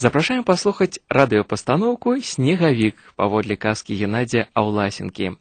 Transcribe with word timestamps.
Запрашаем 0.00 0.44
паслухаць 0.48 0.96
радыёпастаноўку 1.12 2.12
снегавік 2.24 2.96
паводле 3.20 3.56
казкі 3.60 3.96
Геннадзя 4.00 4.46
Аўласенкі. 4.56 5.36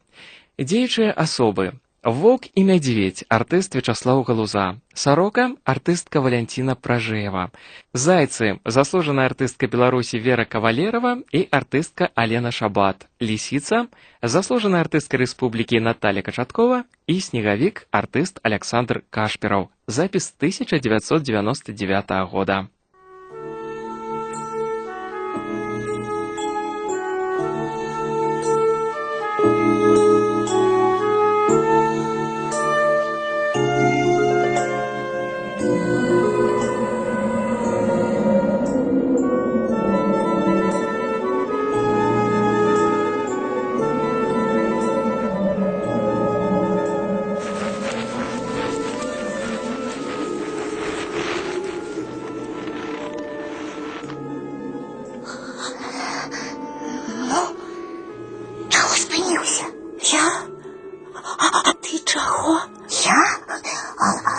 Дзеючыя 0.60 1.14
асобы 1.16 1.80
Воўк 2.04 2.48
і 2.60 2.64
мядзведь 2.68 3.24
артыст 3.32 3.76
Вячаслаў 3.80 4.24
Галуза, 4.28 4.66
сарока 4.92 5.56
артыстка 5.64 6.20
Валянціна 6.20 6.76
Пражэева, 6.76 7.52
зайцы 7.94 8.60
заслужаная 8.66 9.28
артыстка 9.32 9.68
Беларусі 9.72 10.20
Вера 10.20 10.44
Кавалерова 10.44 11.24
і 11.32 11.48
артыстка 11.52 12.10
Алена 12.16 12.52
Шабат, 12.52 13.08
лісіца 13.22 13.88
заслужаная 14.22 14.84
артыстка 14.84 15.24
Рэспублікі 15.24 15.80
Наталя 15.80 16.20
Качаткова 16.22 16.84
і 17.08 17.16
снегавік 17.20 17.88
артыст 17.92 18.44
Александр 18.44 19.04
Кашпераў, 19.10 19.72
запіс 19.88 20.36
1999 20.36 22.12
года. 22.28 22.68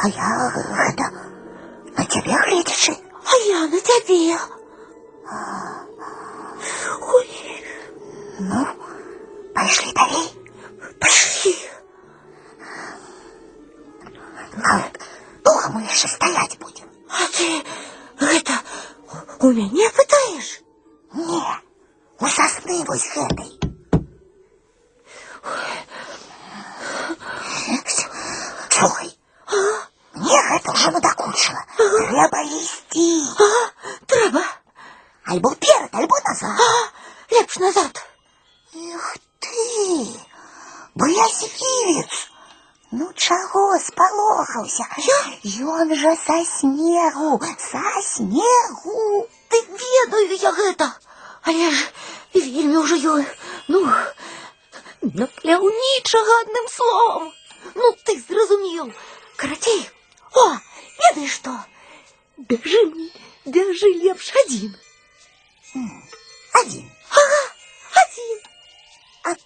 А, 0.03 0.07
а 0.07 0.09
я 0.09 0.53
это 0.89 1.03
на 1.97 2.05
тебе 2.07 2.33
глядячи. 2.47 2.93
А 2.93 3.37
я 3.49 3.67
на 3.67 3.81
тебе. 3.81 4.35
Ой, 4.35 4.60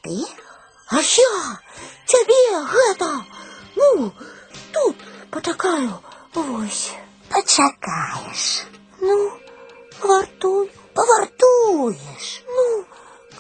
ты? 0.04 0.26
А 0.90 1.02
я 1.02 1.60
цябе 2.06 2.64
гэта, 2.66 3.26
ну, 3.76 4.12
тут 4.74 4.96
пачакаю, 5.32 6.00
вось. 6.34 6.92
Пачакаеш. 7.30 8.66
Ну, 9.00 9.32
вартуй, 10.02 10.72
Павартуеш. 10.94 12.44
ну, 12.48 12.86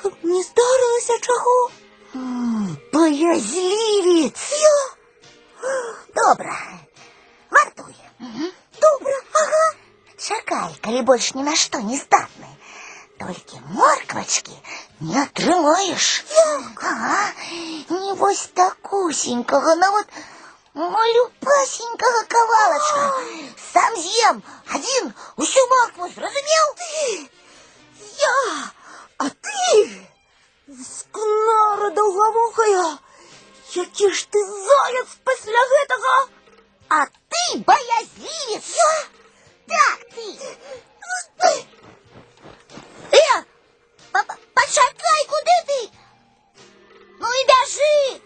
каб 0.01 0.13
не 0.23 0.43
здарылася 0.43 1.19
чаго. 1.21 1.71
М, 2.15 2.77
Боязлівец. 2.93 4.51
Я? 4.51 4.77
Добра. 6.15 6.57
Вартуй. 7.51 7.95
Добра, 8.81 9.19
ага. 9.33 9.73
Чакай, 10.17 10.75
калі 10.81 11.01
больш 11.01 11.33
ні 11.33 11.43
на 11.43 11.55
што 11.55 11.79
не 11.79 11.97
здатны. 11.97 12.47
Толькі 13.23 13.59
морквачкі 13.75 14.55
не 14.99 15.21
атрымаеш. 15.21 16.05
Ага, 16.89 17.33
не 17.89 18.13
вось 18.21 18.45
такусенькага, 18.59 19.75
нават 19.75 20.07
малюпасенькага 20.73 22.23
кавалачка. 22.33 23.03
Сам 23.73 23.97
з'ем 24.05 24.41
адзін 24.77 25.11
усю 25.35 25.65
моркву, 25.73 26.09
зразумеў? 26.15 26.65
Я, 28.21 28.37
а 29.17 29.29
ты, 29.29 30.07
скнара 30.87 31.89
даўгавухая, 31.99 32.97
які 33.75 34.11
ж 34.11 34.27
ты 34.31 34.45
заяц 34.45 35.07
пасля 35.23 35.65
гэтага? 35.73 36.15
А 36.89 37.05
ты 37.05 37.59
боязливец. 37.67 38.75
Я? 38.75 38.93
Так, 39.67 39.99
ты. 40.15 40.59
Э, 43.13 43.43
па- 44.11 44.23
па- 44.23 44.37
почакай, 44.53 45.21
куды 45.31 45.57
ты? 45.69 45.79
Ну 47.19 47.27
и 47.27 47.41
бяжи. 47.51 48.21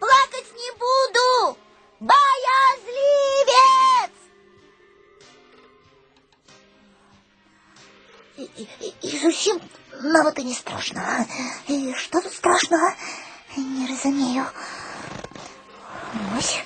Плакать 0.00 0.52
не 0.54 0.70
буду. 0.82 1.58
Боязливец. 2.00 3.46
И, 8.38 8.42
и, 8.80 8.94
и 9.02 9.18
зусім 9.18 9.60
нават 10.02 10.38
і 10.38 10.44
не 10.44 10.54
страшно. 10.54 11.00
а? 11.06 11.24
І 11.72 11.94
що 11.98 12.20
тут 12.20 12.32
страшного? 12.32 12.90
Не 13.56 13.86
разумею. 13.86 14.44
Ось, 16.38 16.58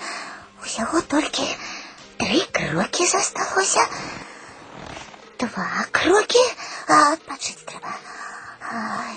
усяго 0.64 1.00
толькі 1.00 1.56
три 2.16 2.40
кроки 2.52 3.06
засталося. 3.06 3.86
Два 5.38 5.84
кроки, 5.90 6.54
а 6.88 7.12
адпачыць 7.12 7.64
трэба. 7.68 7.94
Ай, 8.70 9.16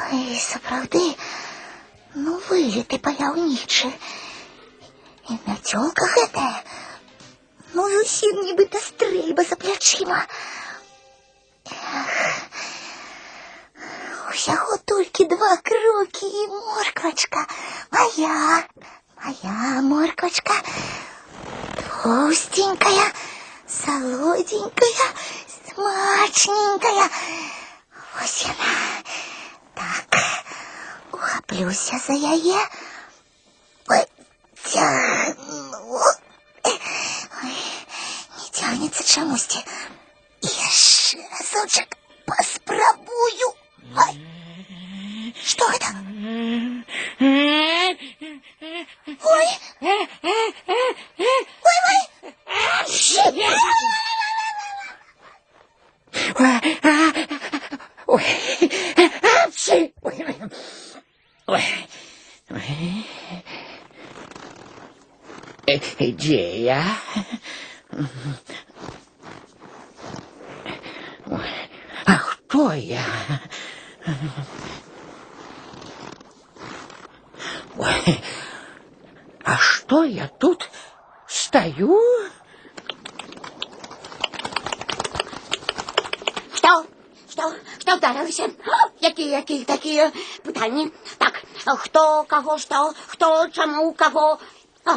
ай, 0.00 0.40
сапраўды, 0.46 1.04
ну 2.14 2.38
вылеты 2.48 2.98
паяўнічы. 2.98 3.92
І 5.30 5.38
мяцёлка 5.46 6.06
гэтая, 6.16 6.64
ну 7.74 7.86
зусім 7.96 8.42
нібыта 8.48 8.82
стрэльба 8.86 9.46
за 9.50 9.56
плячыма. 9.56 10.24
Эх, 11.70 12.40
усяго 14.30 14.78
толькі 14.84 15.24
два 15.24 15.56
крокі 15.56 16.26
і 16.26 16.46
морквачка. 16.48 17.46
Моя, 17.92 18.64
моя 19.24 19.82
морквачка. 19.82 20.54
Толстенькая, 22.02 23.12
солоденькая, 23.68 25.08
смачненькая. 25.75 27.09
Ось 28.21 28.45
яна. 28.47 29.03
Так, 29.75 30.15
ухаплюся 31.11 31.99
за 31.99 32.13
яе. 32.13 32.59
Потягну. 33.85 35.33
Ой, 36.63 37.57
не 38.37 38.49
тягнецца 38.51 39.03
чамусьці. 39.03 39.59
Яшчэ 40.41 41.19
разочак 41.31 41.97
паспрабую. 42.25 43.51
Ай, 43.95 44.15
што 45.43 45.67
гэта? 45.67 45.89
Ой, 47.19 47.91
ой, 49.35 49.47
кого, 92.34 92.58
що, 92.58 92.92
хто, 93.06 93.48
чому, 93.48 93.92
кого? 93.92 94.38
А, 94.84 94.94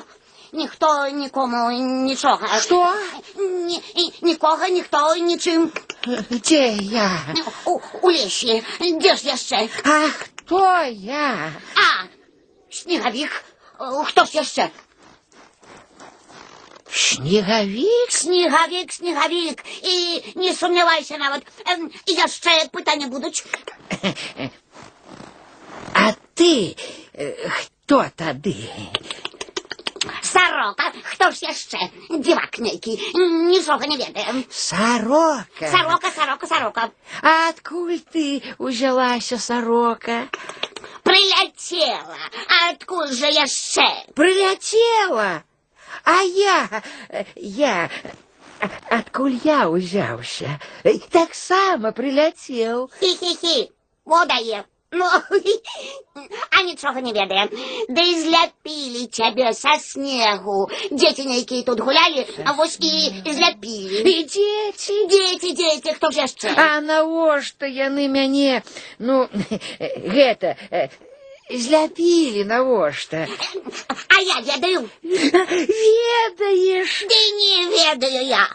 ніхто 0.54 1.08
нікому 1.08 1.72
нічого. 1.82 2.40
Що? 2.62 2.94
Ні, 3.38 3.82
і- 3.96 4.26
нікого, 4.26 4.68
ніхто, 4.68 5.16
нічим. 5.16 5.72
Где 6.08 6.68
я? 6.82 7.20
У, 7.66 7.80
у 8.02 8.12
лісі. 8.12 8.64
Де 9.02 9.16
ж 9.16 9.28
яще? 9.28 9.70
А 9.86 10.08
кто 10.26 10.84
я? 10.92 11.52
А, 11.76 12.04
сніговік. 12.74 13.44
О, 13.80 14.04
Хто 14.04 14.26
ж 14.26 14.32
яще? 14.34 14.70
Снеговик? 16.92 18.12
Сніговік, 18.12 18.94
сніговік. 18.94 19.64
І 19.84 20.24
не 20.36 20.54
сумнівайся 20.54 21.18
навіть, 21.18 21.44
ем, 21.68 21.92
яще 22.08 22.66
питання 22.72 23.08
будуть. 23.08 23.46
А 26.38 26.38
ты 26.38 26.76
э, 27.14 27.50
кто 27.86 28.06
тады? 28.16 28.56
Сорока, 30.22 30.92
хто 31.04 31.32
ж 31.32 31.40
яще? 31.46 31.78
Дівак 32.10 32.60
нейкий, 32.60 33.12
нічого 33.50 33.80
не 33.80 33.98
ведає. 33.98 34.34
Сорока. 34.50 35.72
Сорока, 35.72 36.12
сорока, 36.12 36.48
сорока. 36.48 36.90
А 37.22 37.50
откуль 37.50 37.98
ты 38.16 38.44
взялась, 38.60 39.34
сорока? 39.44 40.28
Прилетела. 41.04 42.18
А 42.48 42.72
откуда 42.72 43.14
же 43.14 43.30
яще? 43.30 44.06
Прилетела. 44.16 45.42
А 46.04 46.22
я, 46.22 46.70
э, 47.10 47.26
я, 47.36 47.90
а- 48.60 48.96
откуль 48.98 49.38
я 49.44 49.70
узялся? 49.70 50.60
Э, 50.84 51.00
Так 51.10 51.34
само 51.36 51.92
прилетел. 51.92 52.90
Хі-хі-хі. 53.02 53.70
Водає. 54.06 54.64
Ну, 54.96 55.06
а 56.52 56.62
нічого 56.62 57.02
не 57.02 57.12
ведає. 57.14 57.48
Да 57.90 58.02
і 58.02 58.16
зляпили 58.16 59.08
тебе 59.08 59.54
со 59.54 59.70
снегу. 59.80 60.70
Дети 60.92 61.24
нейкі 61.26 61.64
тут 61.64 61.80
гуляли, 61.80 62.26
а 62.46 62.52
вось 62.52 62.78
і 62.82 63.14
зляпили. 63.34 64.00
И 64.06 64.24
дети. 64.24 65.08
Дети, 65.10 65.54
дети, 65.54 65.94
хто 65.94 66.12
ж 66.12 66.18
яще? 66.18 66.54
А 66.56 66.82
навошта 66.82 67.66
яны 67.66 68.08
мяне, 68.08 68.62
ну, 69.00 69.28
гэта, 69.80 70.56
э, 70.72 70.90
зляпілі 71.52 72.46
навошта. 72.46 73.28
А 74.08 74.22
я 74.22 74.40
ведаю. 74.40 74.90
Ведаеш? 75.04 77.04
Ды 77.04 77.20
не 77.40 77.70
ведаю 77.70 78.26
я. 78.26 78.48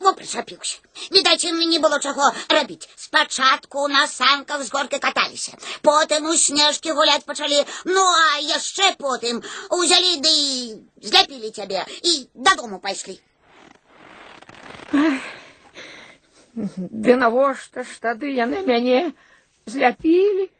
Во 0.00 0.12
причапіўся. 0.12 0.78
Відаць, 1.12 1.44
ім 1.44 1.58
не 1.58 1.78
было 1.78 2.00
чаго 2.00 2.32
рабіць. 2.48 2.88
Спачатку 2.96 3.88
на 3.88 4.06
санках 4.06 4.62
з 4.62 4.72
горкі 4.72 4.98
каталіся. 4.98 5.56
Потым 5.82 6.30
у 6.30 6.36
снежкі 6.36 6.92
гуляць 6.92 7.24
пачалі. 7.24 7.64
Ну, 7.84 8.02
а 8.02 8.40
яшчэ 8.40 8.96
потым 8.98 9.42
узялі 9.70 10.20
ды 10.20 10.32
і 10.32 10.76
зляпілі 11.02 11.50
цябе 11.50 11.86
і 12.02 12.28
дадому 12.34 12.78
пайшлі. 12.78 13.20
Ды 16.54 17.16
навошта 17.16 17.84
ж 17.84 18.00
тады 18.00 18.34
яны 18.34 18.66
мяне 18.66 19.12
зляпілі? 19.66 20.50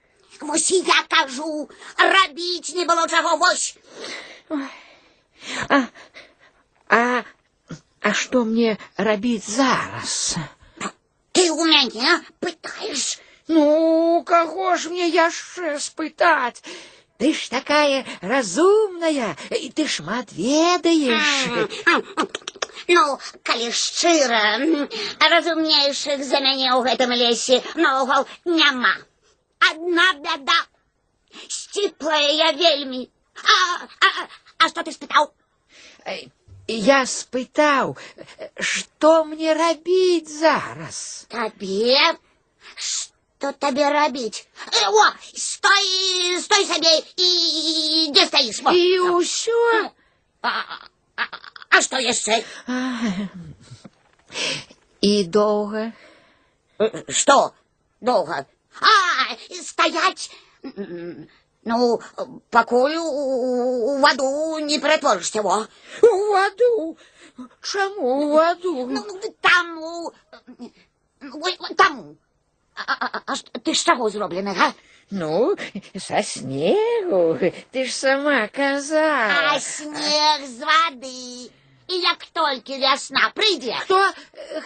Вось 0.40 0.70
і 0.70 0.78
я 0.87 1.02
кажу, 1.08 1.69
рабіць 1.98 2.75
не 2.75 2.84
было 2.84 3.06
чаго, 3.08 3.37
вось. 3.37 3.76
А, 5.69 5.82
а, 6.88 7.22
а 8.00 8.12
што 8.12 8.44
мне 8.44 8.76
рабіць 8.96 9.48
зараз? 9.48 10.37
Ты 11.32 11.50
у 11.50 11.64
мяне 11.64 12.20
пытаеш. 12.40 13.19
Ну, 13.48 14.22
каго 14.26 14.76
ж 14.76 14.90
мне 14.90 15.08
яшчэ 15.08 15.78
спытаць? 15.78 16.62
Ты 17.19 17.32
ж 17.32 17.48
такая 17.48 18.04
разумная, 18.20 19.37
і 19.50 19.70
ты 19.70 19.88
шмат 19.88 20.32
ведаеш. 20.32 21.48
Ну, 22.88 23.19
калі 23.43 23.72
шчыра, 23.72 24.60
м, 24.60 24.88
разумнейшых 25.32 26.22
за 26.22 26.40
мяне 26.44 26.69
ў 26.76 26.84
гэтым 26.84 27.12
лесе 27.16 27.62
наогул 27.75 28.26
няма. 28.44 28.93
Адна 29.70 30.12
бяда. 30.25 30.60
Сціплая 31.48 32.31
я 32.32 32.52
вельмі. 32.52 33.08
А, 33.37 33.84
а, 34.00 34.28
а 34.58 34.69
што 34.69 34.82
ты 34.82 34.93
спытаў? 34.93 35.32
Я 36.69 37.06
спытаў, 37.06 37.96
што 38.58 39.25
мне 39.25 39.54
рабіць 39.54 40.31
зараз? 40.31 41.26
Табе? 41.28 42.16
Што 42.75 43.52
табе 43.52 43.88
рабіць? 43.90 44.46
Э, 44.72 44.88
О, 44.88 45.04
стой, 45.34 46.40
стой 46.43 46.66
сабе 46.66 46.94
і 47.16 48.10
дзе 48.14 48.26
стаіш? 48.26 48.62
Во. 48.62 48.72
І 48.72 48.98
ўсё? 49.14 49.93
А, 50.43 50.50
а, 51.16 51.25
а 51.70 51.82
што 51.82 52.00
яшчэ? 52.02 52.43
І 55.02 55.25
доўга? 55.25 55.93
Э, 56.78 57.12
Што? 57.12 57.54
Доўга. 58.00 58.46
А, 58.81 59.19
стаять. 59.63 60.31
М, 60.63 61.28
Ну, 61.63 62.01
пакуль 62.50 62.95
у, 62.98 63.04
у 63.04 63.98
не 64.60 64.80
ператворишься, 64.80 65.44
во. 65.44 65.68
У 66.01 66.31
ваду. 66.31 66.98
Чаму 67.62 68.01
у 68.01 68.33
ваду? 68.33 68.88
Ну, 68.88 69.06
там, 69.42 69.78
у... 69.78 70.12
Ой, 71.22 71.57
там. 71.78 72.18
А, 72.75 72.81
а, 73.00 73.10
а, 73.13 73.22
а 73.28 73.36
што- 73.36 73.51
ты 73.60 73.75
з 73.75 73.83
чаго 73.83 74.10
зроблены, 74.10 74.56
га? 74.56 74.74
Ну, 75.12 75.56
са 76.00 76.24
снегу. 76.24 77.38
Ты 77.72 77.86
ж 77.86 77.92
сама 77.94 78.44
А 78.44 78.48
казала. 78.48 79.60
снег 79.60 80.48
з 80.48 80.60
вады 80.66 81.51
І 81.90 81.98
як 82.02 82.25
толькі 82.34 82.78
вясна 82.82 83.31
прыйдзе, 83.34 83.76
Хто, 83.84 83.98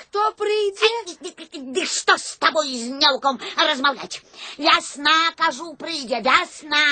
хто 0.01 0.31
прыйдзе? 0.41 0.91
Ды, 1.21 1.33
ды, 1.37 1.61
ды 1.77 1.85
што 1.85 2.17
з 2.17 2.39
табой 2.41 2.73
з 2.73 2.97
нялком 2.97 3.41
размаўляць? 3.57 4.23
Вясна, 4.57 5.33
кажу, 5.37 5.75
прыйдзе, 5.77 6.23
вясна. 6.25 6.85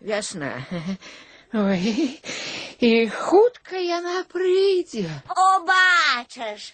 Вясна. 0.00 0.52
Ой, 1.54 2.20
і 2.82 3.08
хутка 3.08 3.78
яна 3.78 4.24
прыйдзе. 4.26 5.06
О, 5.30 5.60
бачыш, 5.62 6.72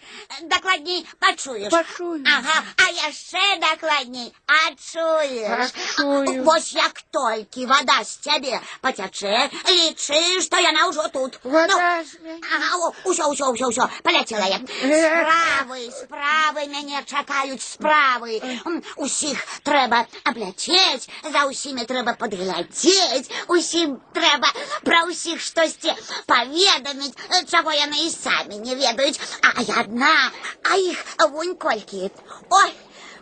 дакладней 0.49 1.05
пачуеш. 1.21 1.69
Пачую. 1.71 2.25
Ага, 2.25 2.65
а 2.81 2.87
яшчэ 3.07 3.61
дакладней 3.61 4.33
адчуеш. 4.49 5.69
Адчую. 5.77 6.45
Вось 6.49 6.73
як 6.73 7.03
толькі 7.13 7.67
вада 7.69 7.99
з 8.05 8.17
цябе 8.25 8.57
пацячэ, 8.81 9.51
лічы, 9.69 10.41
што 10.41 10.57
яна 10.65 10.89
ўжо 10.89 11.05
тут. 11.13 11.37
Вада 11.45 12.01
з 12.01 12.17
мяне. 12.25 12.41
Ага, 12.49 12.89
о, 12.89 12.93
усё, 13.05 13.29
усё, 13.29 13.53
усё, 13.53 13.69
усё, 13.69 13.85
паляцела 14.03 14.49
я. 14.49 14.59
Справы, 14.65 15.93
справы 15.93 16.67
мяне 16.73 17.05
чакаюць 17.05 17.61
справы. 17.61 18.41
М, 18.65 18.81
Усіх 18.97 19.37
трэба 19.63 20.07
абляцець, 20.25 21.05
за 21.29 21.45
ўсімі 21.53 21.85
трэба 21.85 22.17
падглядзець, 22.17 23.29
усім 23.49 24.01
трэба 24.17 24.49
пра 24.85 25.01
ўсіх 25.09 25.41
штосьці 25.41 25.95
паведаміць, 26.27 27.17
э, 27.17 27.45
чаго 27.51 27.73
яны 27.73 28.07
і 28.07 28.11
самі 28.11 28.59
не 28.59 28.75
ведаюць. 28.75 29.21
А 29.43 29.63
я 29.63 29.81
адна, 29.85 30.31
а 30.63 30.77
іх 30.77 31.05
вунь 31.31 31.57
колькі. 31.57 32.11
Ой, 32.51 32.73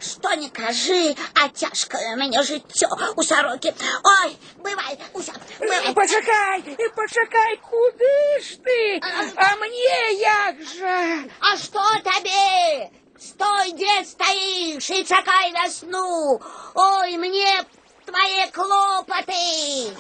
што 0.01 0.35
не 0.35 0.49
кажы, 0.51 1.17
а 1.35 1.49
цяжкае 1.49 2.17
мяне 2.17 2.43
жыццё 2.43 2.89
у 3.17 3.23
сарокі. 3.23 3.75
Ой, 4.05 4.37
бывай, 4.59 4.99
усё, 5.15 5.33
бывай. 5.59 5.95
Пачакай, 5.95 6.63
пачакай, 6.95 7.57
куды 7.71 8.15
ж 8.41 8.59
ты? 8.65 9.01
А 9.37 9.57
мне 9.57 10.13
як 10.21 10.63
жа? 10.63 11.25
А 11.41 11.57
што 11.57 11.83
табе? 12.05 12.91
Стой, 13.19 13.73
дзе 13.73 14.05
стаіш 14.07 14.91
і 14.91 15.05
чакай 15.05 15.53
вясну. 15.53 16.41
Ой, 16.75 17.17
мне 17.19 17.63
б 17.63 17.67
твае 18.07 18.47
клопаты. 18.55 19.97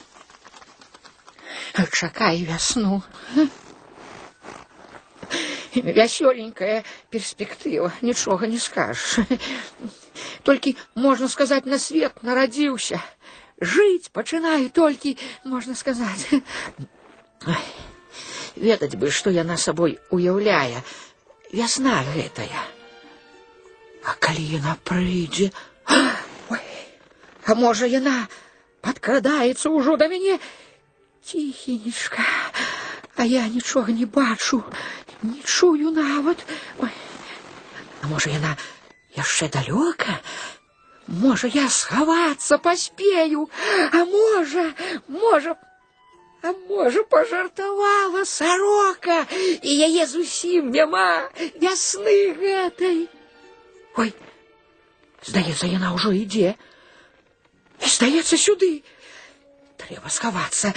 Чакай 1.92 2.44
вясну. 2.44 3.02
Вясёленькая 5.74 6.84
перспектыва, 7.10 7.92
нічога 8.02 8.46
не 8.46 8.58
скажаш. 8.58 9.20
Толькі, 10.42 10.76
можна 10.94 11.28
сказаць, 11.28 11.66
на 11.66 11.78
свет 11.78 12.22
нарадзіўся. 12.22 13.00
Жыць 13.60 14.10
пачынаю 14.12 14.70
толькі, 14.70 15.18
можна 15.44 15.74
сказаць. 15.74 16.26
Ой, 17.46 17.62
Ведаць 18.56 18.96
бы, 18.98 19.10
што 19.10 19.30
яна 19.30 19.56
сабой 19.56 19.98
уяўляе. 20.10 20.82
Вясна 21.52 22.02
гэтая. 22.14 22.62
А 24.02 24.14
калі 24.18 24.44
яна 24.56 24.76
прыйдзе, 24.84 25.52
Ой, 25.88 26.64
а 27.44 27.54
можа 27.54 27.86
яна 27.86 28.26
падкрадаецца 28.82 29.70
ўжо 29.70 29.96
да 30.00 30.08
мяне 30.08 30.38
ціхенечка, 31.24 32.24
а 33.16 33.24
я 33.24 33.46
нічога 33.48 33.92
не 33.92 34.06
бачу, 34.06 34.62
не 35.22 35.42
чую 35.44 35.90
нават. 35.90 36.44
Ой, 36.78 36.90
а 38.02 38.06
можа 38.06 38.30
яна 38.30 38.56
яшчэ 39.16 39.48
далёка? 39.48 40.20
Можа, 41.08 41.48
я 41.48 41.68
схавацца 41.68 42.58
паспею, 42.58 43.48
а 43.92 44.04
можа, 44.04 44.74
можа, 45.08 45.56
а 46.42 46.52
можа, 46.68 47.02
пажартавала 47.02 48.24
сарока, 48.24 49.24
і 49.62 49.72
яе 49.88 50.06
зусім 50.06 50.70
няма 50.70 51.32
вясны 51.56 52.36
гэтай. 52.36 53.08
Ой, 53.96 54.12
здаецца, 55.24 55.66
яна 55.66 55.96
ўжо 55.96 56.12
ідзе. 56.12 56.54
І 57.80 57.88
здаецца 57.88 58.36
сюды. 58.36 58.84
Трэба 59.80 60.12
схавацца. 60.12 60.76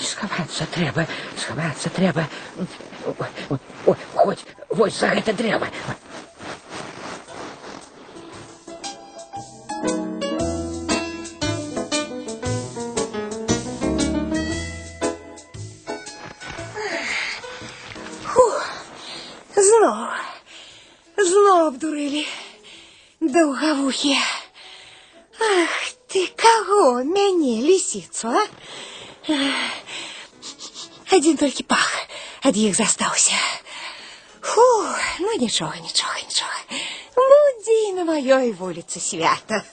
Сховатися 0.00 0.66
треба, 0.70 1.06
сховатися 1.38 1.88
треба. 1.88 2.26
Ой, 3.18 3.56
ой, 3.86 3.96
хоть 4.14 4.46
ось 4.68 5.00
за 5.00 5.06
гэта 5.06 5.32
дрэва. 5.36 5.68
Зноў, 19.62 19.98
зноў 21.18 21.58
абдурылі 21.68 22.24
даўгавухі. 23.20 24.16
Ах 25.38 25.74
ты 26.08 26.26
каго 26.36 27.02
мяне 27.04 27.60
лісіцу, 27.62 28.28
а? 28.28 28.42
Ах, 29.29 29.71
Один 31.11 31.37
толькі 31.37 31.63
пах 31.63 32.07
ад 32.43 32.57
іх 32.57 32.75
застаўся. 32.75 33.35
Фу, 34.41 34.61
ну 35.19 35.33
нічога, 35.39 35.75
нічога, 35.83 36.15
нічога. 36.23 36.57
Будзе 37.17 37.93
на 37.97 38.03
маёй 38.05 38.51
вуліцы 38.53 38.99
свята. 38.99 39.63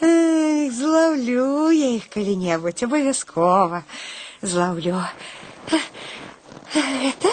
Эх, 0.00 0.72
Зловлю 0.72 1.70
я 1.70 1.90
іх 1.96 2.08
калі-небудзь, 2.08 2.82
абавязкова. 2.82 3.84
Зловлю. 4.42 5.02
Это? 6.74 7.32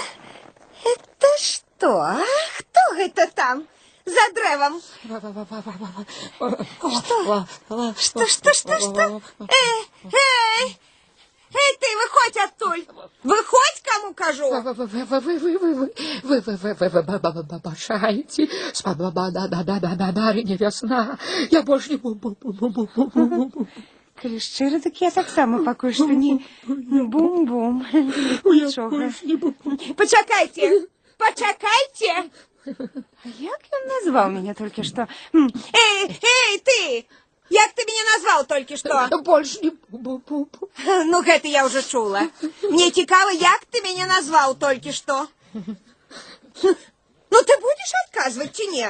Это 0.84 1.28
что? 1.40 2.00
А? 2.02 2.22
Кто 2.60 2.96
это 2.98 3.28
там? 3.28 3.64
За 4.09 4.25
древом? 4.35 4.81
Что? 6.99 7.47
Что, 7.99 8.27
что, 8.27 8.53
что, 8.55 8.81
что? 8.81 9.23
Эй, 9.41 9.79
эй! 10.05 10.79
Эй, 11.51 11.77
ты, 11.81 11.87
выходь 11.97 12.37
оттуль! 12.45 12.85
Выходь, 13.23 13.83
кому 13.85 14.15
кажу! 14.15 14.49
Вы, 14.49 14.61
вы, 14.63 14.87
вы, 14.87 14.87
вы, 14.87 15.21
вы, 15.21 15.39
вы, 15.39 15.75
вы, 16.23 16.41
вы, 16.41 16.57
вы, 16.57 16.75
вы, 16.75 16.89
вы, 16.89 17.61
башаете, 17.63 18.49
барыня 20.13 20.57
весна, 20.57 21.19
я 21.51 21.63
больше 21.63 21.91
не 21.91 21.97
бу-бу-бу-бу-бу-бу-бу. 21.97 23.67
Калі 24.19 24.41
шчыра, 24.43 24.81
так 24.83 25.01
я 25.01 25.11
таксама 25.15 25.63
пакуль 25.63 25.93
што 25.95 26.07
не 26.11 26.43
бум-бум. 26.67 27.87
Пачакайце! 29.97 30.89
Пачакайце! 31.19 32.31
А 32.67 33.29
як 33.39 33.61
він 33.73 33.89
назвав 33.89 34.31
мене 34.33 34.55
тільки 34.55 34.85
що? 34.85 35.07
Эй, 35.33 36.11
эй, 36.11 36.63
ты! 36.67 37.05
Як 37.51 37.71
ты 37.71 37.85
мене 37.89 38.05
назвав 38.17 38.47
тільки 38.47 38.77
що? 38.77 39.09
Больше 39.25 39.61
не... 39.63 39.73
Ну, 41.05 41.23
гэта 41.23 41.47
я 41.47 41.67
уже 41.67 41.83
чула. 41.83 42.29
Мне 42.63 42.91
цікаво, 42.91 43.31
як 43.31 43.61
ты 43.73 43.83
мене 43.85 44.07
назвав 44.07 44.59
тільки 44.59 44.93
що? 44.93 45.27
Ну, 47.31 47.39
ты 47.41 47.61
будеш 47.61 47.93
відказувати 48.07 48.51
чи 48.53 48.67
ні? 48.67 48.87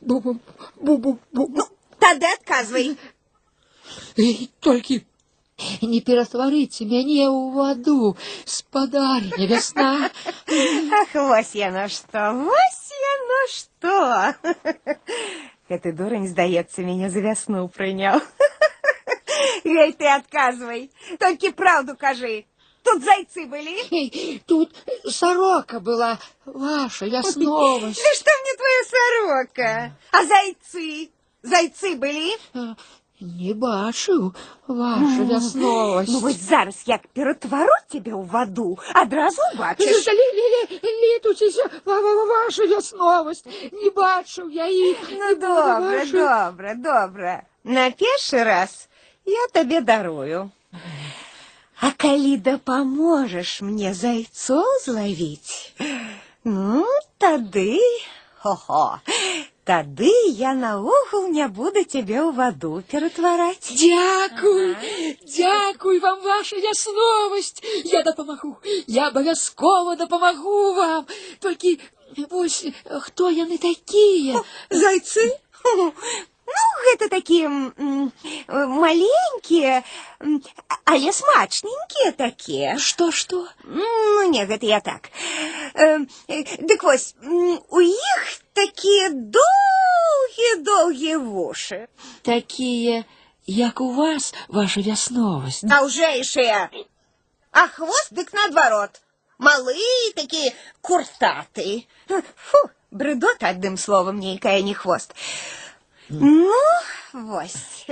Бу-бу-бу-бу. 0.00 1.18
Ну, 1.32 1.64
тоді 1.98 2.26
відказуй. 2.26 2.96
Тільки 4.60 5.02
не 5.81 6.01
ператварыце 6.01 6.85
мяне 6.85 7.27
ў 7.29 7.53
ваду, 7.55 8.17
спадарня 8.45 9.45
вясна. 9.47 10.09
Ах, 11.01 11.13
вось 11.13 11.55
яно 11.55 11.87
што, 11.87 12.31
вось 12.33 12.85
яно 13.07 13.39
што. 13.55 13.95
Гэты 15.69 15.93
дурань, 15.93 16.27
здаецца, 16.27 16.81
мяне 16.83 17.09
за 17.09 17.21
вясну 17.21 17.67
прыняў. 17.67 18.21
Гей, 19.63 19.93
ты 19.93 20.07
адказвай, 20.07 20.89
толькі 21.19 21.53
праўду 21.57 21.95
кажы. 21.97 22.45
Тут 22.83 23.03
зайцы 23.05 23.45
былі? 23.45 23.77
Эй, 23.93 24.41
Тут 24.47 24.73
сорока 25.05 25.79
была 25.79 26.17
ваша 26.45 27.05
вясновасць. 27.05 28.01
Да 28.01 28.13
што 28.17 28.31
мне 28.41 28.55
твоя 28.57 28.83
сорока? 28.89 29.69
А 30.11 30.23
зайцы? 30.25 31.11
Зайцы 31.43 31.95
былі? 31.95 32.33
А, 33.15 33.15
Не 33.21 33.53
бачыў 33.53 34.33
ваша 34.67 35.23
вясновасць. 35.29 36.09
Ну, 36.09 36.19
вось 36.23 36.41
зараз 36.41 36.77
як 36.89 37.03
ператвару 37.13 37.75
цябе 37.93 38.17
ў 38.17 38.25
ваду, 38.25 38.79
адразу 38.97 39.45
бачыш. 39.59 40.07
Літуцеся, 41.03 41.67
ваша 41.85 42.65
вясновасць. 42.65 43.45
Не 43.77 43.91
бачыў 43.93 44.49
я 44.49 44.65
іх. 44.65 45.05
Ну, 45.11 45.35
добра, 45.37 46.01
добра, 46.09 46.73
добра. 46.73 47.35
На 47.63 47.91
першы 47.91 48.43
раз 48.43 48.89
я 49.25 49.45
табе 49.53 49.81
дарую. 49.81 50.49
А 51.77 51.93
калі 51.93 52.37
дапаможаш 52.41 53.61
мне 53.61 53.93
зайцоў 53.93 54.65
злавіць, 54.81 55.77
ну, 56.43 56.85
тады, 57.21 57.77
хо-хо, 58.41 59.01
тады 59.65 60.11
я 60.37 60.53
наогул 60.53 61.27
не 61.27 61.47
буду 61.47 61.83
цябе 61.83 62.19
ў 62.21 62.31
ваду 62.35 62.81
ператвараць. 62.91 63.71
Дякуй, 63.71 64.75
дякуй 65.37 65.99
вам, 65.99 66.19
ваша 66.21 66.57
вясновасць. 66.57 67.61
Я 67.85 68.03
дапамагу, 68.03 68.57
я 68.87 69.07
абавязкова 69.07 69.95
дапамагу 69.95 70.73
вам. 70.73 71.07
Толькі 71.39 71.79
вось 72.29 72.65
хто 73.07 73.29
яны 73.29 73.57
такія? 73.57 74.43
Зайцы? 74.69 75.31
Ну, 76.51 76.63
гэта 76.85 77.07
такія 77.07 77.47
м, 77.47 78.11
маленькія, 78.49 79.83
м, 80.21 80.41
але 80.85 81.13
смачненькія 81.13 82.11
такія. 82.11 82.77
Што 82.77 83.11
што? 83.11 83.47
Ну, 83.63 84.29
не, 84.29 84.45
гэта 84.45 84.65
я 84.65 84.79
так. 84.79 85.09
Э, 85.73 86.03
э, 86.27 86.43
дык 86.59 86.83
вось, 86.83 87.15
м, 87.23 87.59
у 87.69 87.79
іх 87.79 88.41
такія 88.55 89.09
доўгія-доўгія 89.09 91.19
вушы. 91.19 91.87
Такія, 92.21 93.03
як 93.47 93.81
у 93.81 93.93
вас, 93.93 94.33
ваша 94.47 94.81
вясновасць. 94.81 95.63
Даўжэйшыя. 95.63 96.69
А 97.51 97.67
хвост 97.67 98.09
дык 98.11 98.33
наадварот. 98.33 99.01
Малы 99.39 99.75
такі 100.15 100.53
куртаты. 100.81 101.87
Фу, 102.07 102.69
брыдота, 102.91 103.49
адным 103.49 103.77
словам, 103.77 104.19
нейкая 104.19 104.61
не 104.61 104.73
хвост. 104.73 105.13
Ну, 106.09 106.53
вось. 107.15 107.85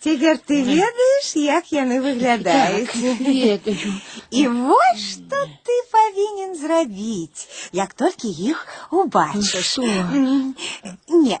Цяпер 0.00 0.38
ты 0.38 0.62
ведаеш, 0.62 1.36
як 1.36 1.64
яны 1.72 2.00
выглядаюць. 2.00 2.94
Ведаю. 2.94 3.92
І 4.30 4.48
вось 4.48 5.04
што 5.12 5.36
ты 5.64 5.76
павінен 5.92 6.56
зрабіць, 6.56 7.48
як 7.72 7.94
толькі 7.94 8.28
іх 8.28 8.66
убачыш. 8.90 9.72
Што? 9.72 9.82
М, 9.82 10.54
Не, 11.08 11.38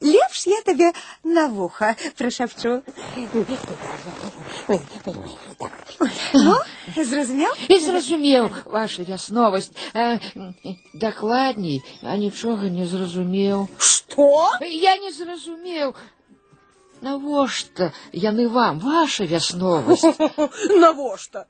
лепш 0.00 0.46
я 0.46 0.60
табе 0.62 0.92
на 1.24 1.46
вуха 1.48 1.94
прышапчу. 2.16 2.82
Ну, 6.34 6.56
зразумеў? 6.96 7.52
І 7.68 7.78
зразумеў, 7.78 8.50
ваша 8.64 9.02
вясновасць. 9.02 9.70
А, 9.94 10.18
дакладней, 10.94 11.82
а 12.02 12.16
нічога 12.16 12.70
не 12.70 12.86
зразумеў. 12.86 13.68
Што? 13.78 14.50
Я 14.70 14.96
не 14.96 15.12
зразумеў. 15.12 15.94
Навошта 17.01 17.91
яны 18.13 18.47
вам, 18.49 18.79
ваша 18.79 19.25
вясновасць? 19.25 20.03
Навошта? 20.83 21.45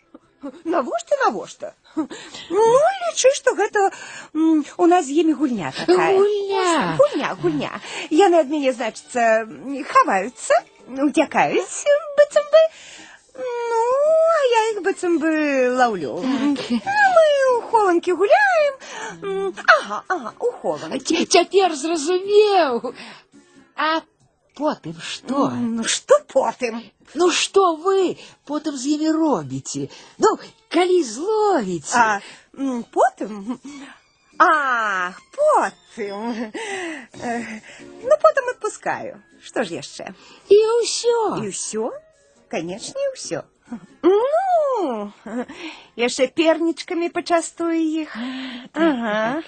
Навошта, 0.64 1.16
навошта? 1.25 1.74
Ну, 1.96 2.64
лічы, 3.08 3.32
што 3.34 3.56
гэта 3.58 3.90
у 4.34 4.86
нас 4.86 5.06
з 5.08 5.16
імі 5.22 5.34
гульня 5.34 5.72
такая. 5.78 6.18
Гульня. 6.18 6.98
Гульня, 7.00 7.30
гульня. 7.42 7.72
Яны 8.12 8.42
ад 8.44 8.50
мяне, 8.52 8.74
значыцца, 8.74 9.48
хаваюцца, 9.90 10.54
уцякаюць, 10.88 11.86
быццам 12.20 12.46
бы. 12.54 12.62
Ну, 13.42 13.82
а 14.36 14.42
я 14.52 14.62
іх 14.74 14.84
быццам 14.86 15.18
бы 15.18 15.32
лаўлю. 15.80 16.20
Ну, 16.22 16.56
мы 17.16 17.25
хованки 17.72 18.12
гуляем. 18.12 18.74
М, 19.24 19.56
Ага, 19.80 20.04
ага, 20.08 20.34
у 20.40 20.52
хованки. 20.52 21.25
Цяпер 21.25 21.74
зразумеў. 21.75 22.94
А 23.75 24.02
потым 24.55 24.95
што? 25.00 25.50
Ну, 25.50 25.85
что 25.85 26.15
потым? 26.33 26.83
Ну 27.15 27.31
што 27.31 27.77
вы 27.77 28.17
потым 28.47 28.77
з 28.77 28.87
імі 28.97 29.11
робіце? 29.11 29.89
Ну, 30.19 30.37
калі 30.69 31.03
зловіце? 31.03 31.99
А, 31.99 32.21
м, 32.59 32.85
потым? 32.93 33.59
А, 34.39 35.12
потым. 35.37 36.53
Э, 37.21 37.61
Ну, 38.03 38.11
потым 38.23 38.49
отпускаю. 38.50 39.23
Что 39.43 39.65
ж 39.65 39.75
яшчэ? 39.81 40.15
І 40.49 40.57
ўсё. 40.81 41.45
И 41.45 41.49
все? 41.50 41.91
Конечно, 42.50 43.00
и 43.00 43.15
все. 43.15 43.43
Ну, 44.03 45.12
яшчэ 45.97 46.27
пернічкамі 46.35 47.09
пачастую 47.09 47.77
іх. 48.03 48.17
Ага. 48.75 49.43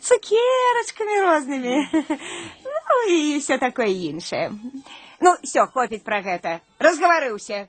Цукерочками 0.00 1.16
рознымі. 1.20 1.74
Ну, 2.80 3.14
і 3.14 3.38
все 3.38 3.58
такое 3.58 3.86
іншае. 3.88 4.52
Ну, 5.20 5.36
все, 5.42 5.66
хопіць 5.66 6.04
пра 6.04 6.20
гэта. 6.22 6.60
Разгаварыўся. 6.78 7.66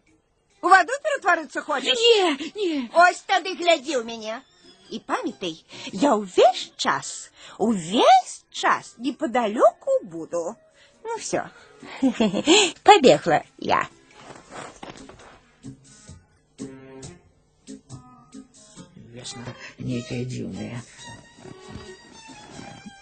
У 0.61 0.69
ваду 0.69 0.93
ператварыцца 1.03 1.61
хочаш? 1.61 1.97
Не, 1.97 2.51
не. 2.55 2.89
Ось 2.93 3.21
тады 3.29 3.53
глядзі 3.55 3.97
ў 4.01 4.03
мяне. 4.03 4.41
І 4.89 4.99
памятай, 5.03 5.65
я 5.91 6.15
ўвесь 6.15 6.71
час, 6.79 7.29
увесь 7.59 8.45
час 8.51 8.95
неподалеку 8.97 9.99
буду. 10.03 10.55
Ну 11.03 11.17
все, 11.17 11.49
побегла 12.83 13.43
я. 13.59 13.83
Весна 19.13 19.43
нейкая 19.79 20.23
дзіўная. 20.25 20.81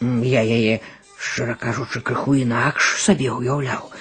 М, 0.01 0.21
Я 0.23 0.41
яе, 0.43 0.79
шчыра 1.19 1.55
кажучы, 1.55 2.01
крыху 2.01 2.35
інакш 2.39 2.95
сабе 3.03 3.31
ўяўляў. 3.31 3.91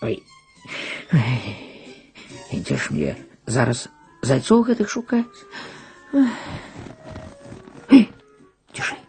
Ой. 0.00 0.22
Ай. 1.12 1.56
І 2.52 2.60
дзе 2.60 2.76
ж 2.76 2.94
мне 2.94 3.16
зараз 3.46 3.88
зайцоў 4.22 4.64
гэтых 4.70 4.88
шукаць? 4.88 5.38
Эй, 7.90 8.08
Цішай. 8.72 9.02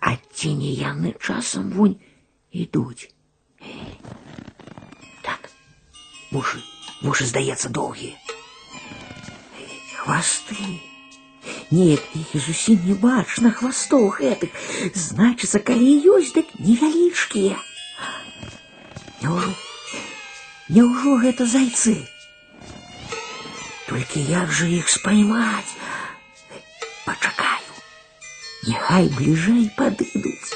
А 0.00 0.16
ці 0.34 0.54
не 0.60 0.76
яны 0.76 1.14
часам 1.18 1.70
вунь 1.72 1.98
ідуць? 2.50 3.08
Эй. 3.60 3.98
Так, 5.22 5.50
вушы, 6.30 6.62
вушы, 7.02 7.26
здаецца, 7.26 7.68
доўгія. 7.70 8.16
Хвасты. 10.02 10.85
Нет, 11.72 12.02
іх 12.14 12.34
і 12.36 12.40
зусім 12.44 12.80
не 12.86 12.94
бачна 13.02 13.50
хвастоў 13.58 14.08
гэтых. 14.18 14.50
Значыцца, 14.94 15.60
калі 15.68 15.86
і 15.92 16.16
ёсць, 16.16 16.32
дык 16.36 16.50
невялічкія. 16.60 17.56
Няўжо, 19.22 19.52
няўжо 20.68 21.16
гэта 21.24 21.46
зайцы? 21.48 21.94
Толькі 23.88 24.24
як 24.28 24.52
жа 24.52 24.68
іх 24.78 24.92
спаймаць? 24.92 25.72
Пачакаю. 27.06 27.72
Няхай 28.68 29.08
бліжэй 29.16 29.64
падыдуць. 29.78 30.52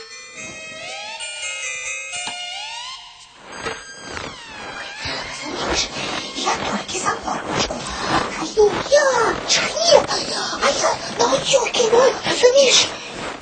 Разумеешь, 5.71 5.89
я 6.35 6.51
только 6.55 6.99
за 6.99 7.15
морковку. 7.25 7.75
А 8.39 8.43
я 8.43 8.65
нет, 9.85 10.09
а 10.09 10.17
я 10.19 10.97
на 11.17 11.33
утюге, 11.33 11.89
разумеешь? 12.25 12.89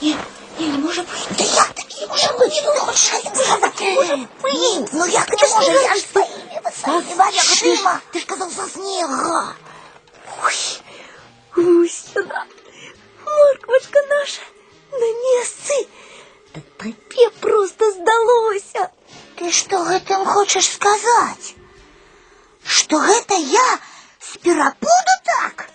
Не, 0.01 0.15
не, 0.59 0.67
не 0.67 0.77
может 0.77 1.07
быть. 1.07 1.37
Да 1.37 1.43
як 1.43 1.73
таки 1.73 2.05
может 2.05 2.37
быть? 2.37 2.61
Ну, 2.63 2.73
я 2.73 3.57
так 3.57 3.79
не 3.79 3.93
может 3.93 4.19
быть. 4.41 4.93
Ну, 4.93 5.05
як 5.05 5.33
это 5.33 5.47
может? 5.47 5.81
Я 5.81 5.95
ж 5.95 6.01
своими 6.01 6.61
высоцкими 6.63 7.39
очима. 7.39 8.01
Ты 8.11 8.19
ж 8.19 8.25
казал 8.25 8.51
со 8.51 8.69
снега. 8.69 9.55
Ой, 10.43 10.53
Гусина, 11.55 12.45
морквочка 13.25 13.99
наша 14.07 14.41
на 14.91 15.39
месцы. 15.39 15.87
Да 16.53 16.61
тебе 16.79 17.29
просто 17.41 17.91
сдалося. 17.91 18.91
Ты 19.37 19.51
что 19.51 19.83
гэтым 19.83 20.25
хочешь 20.25 20.69
сказать? 20.69 21.55
Что 22.68 23.02
это 23.02 23.34
я 23.34 23.80
сперапуду 24.20 25.14
так? 25.24 25.68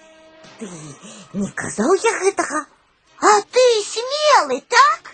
Ты 0.59 0.67
не 1.33 1.49
казаў 1.51 1.93
я 1.93 2.13
гэтага. 2.19 2.65
А 3.21 3.41
ты 3.41 3.63
смелый, 3.83 4.61
так? 4.61 5.11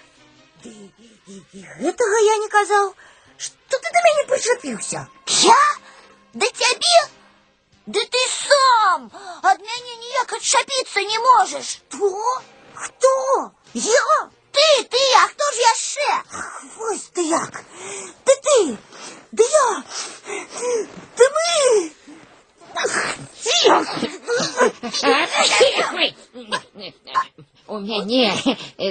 Ды, 0.64 0.70
і, 1.28 1.42
і 1.54 1.62
гэтага 1.82 2.22
я 2.26 2.38
не 2.38 2.50
казаў. 2.50 2.94
Што 3.38 3.78
ты 3.78 3.92
да 3.92 4.02
мяне 4.08 4.26
прычапіўся? 4.30 5.08
Я? 5.44 5.62
Да 6.34 6.48
цябе? 6.52 6.98
Да 7.86 8.02
ты 8.16 8.22
сам 8.34 9.10
ад 9.44 9.62
мяне 9.62 9.96
ніяк 10.04 10.34
адчапіцца 10.38 11.04
не 11.12 11.20
можаш. 11.20 11.82
Хто? 11.90 12.42
Хто? 12.74 13.52
Я? 13.74 14.30
Ты, 14.53 14.85
ты, 14.85 14.99
а 15.17 15.29
хто 15.29 15.45
ж 15.53 15.57
яшчэ? 15.73 16.09
Вось 16.77 17.11
ты 17.15 17.23
як. 17.29 17.65
Да 18.27 18.33
ты, 18.43 18.79
да 19.33 19.45
я, 19.45 19.85
да 21.17 21.25
мы. 21.37 21.93
У 27.67 27.79
мяне 27.79 28.33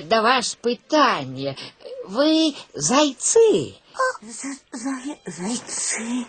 да 0.04 0.22
вас 0.22 0.56
пытанне. 0.56 1.58
Вы 2.06 2.56
зайцы? 2.74 3.76
За, 4.22 4.50
за, 4.72 4.92
зайцы. 5.26 6.26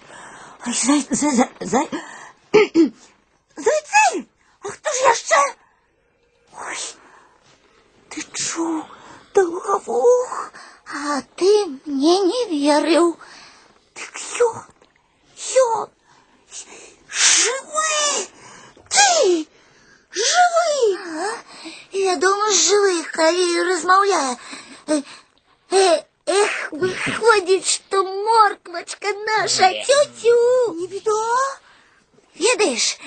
Зайцы! 3.57 4.29
А 4.63 4.69
хто 4.69 4.91
ж 4.93 4.97
яшчэ? 5.05 5.41
Ой, 6.53 6.79
ты 8.11 8.23
чуў, 8.35 8.85
Долговух, 9.34 10.52
а 10.94 11.22
ты 11.36 11.66
мне 11.86 12.20
не 12.20 12.42
верыў. 12.52 13.18
Дык 13.96 14.20
ён, 14.40 14.64
ён, 15.64 15.90
жывы! 17.10 18.28
Ты, 18.90 19.48
жывы! 20.12 20.98
А? 20.98 21.32
Я 21.92 22.16
думаю, 22.18 22.54
жывы, 22.54 23.04
калі 23.04 23.64
размаўляе. 23.72 24.38
Э, 24.88 25.02
э, 25.72 26.04
Эх, 26.28 26.72
выходит, 26.72 27.68
что 27.68 28.04
морквочка 28.04 29.08
наша 29.28 29.70
тю-тю. 29.86 30.74
Не 30.74 30.88
беда. 30.88 31.12
Ведаешь, 32.34 32.98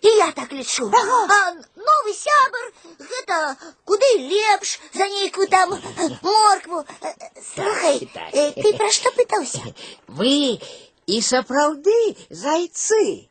и 0.00 0.08
я 0.16 0.32
так 0.32 0.52
лечу. 0.52 0.86
А 0.86 1.54
новый 1.76 2.14
сябр, 2.14 2.72
гэта 2.98 3.56
куды 3.84 4.06
лепш 4.18 4.80
за 4.92 5.06
нейкую 5.08 5.48
там 5.48 5.72
э, 5.72 6.08
моркву. 6.22 6.84
Э, 7.00 7.06
э, 7.06 7.42
Слухай, 7.54 8.10
э, 8.32 8.52
ты 8.52 8.76
про 8.76 8.90
что 8.90 9.10
пытался? 9.12 9.60
Вы 10.08 10.60
і 11.06 11.20
сапраўды 11.22 12.16
зайцы. 12.30 13.28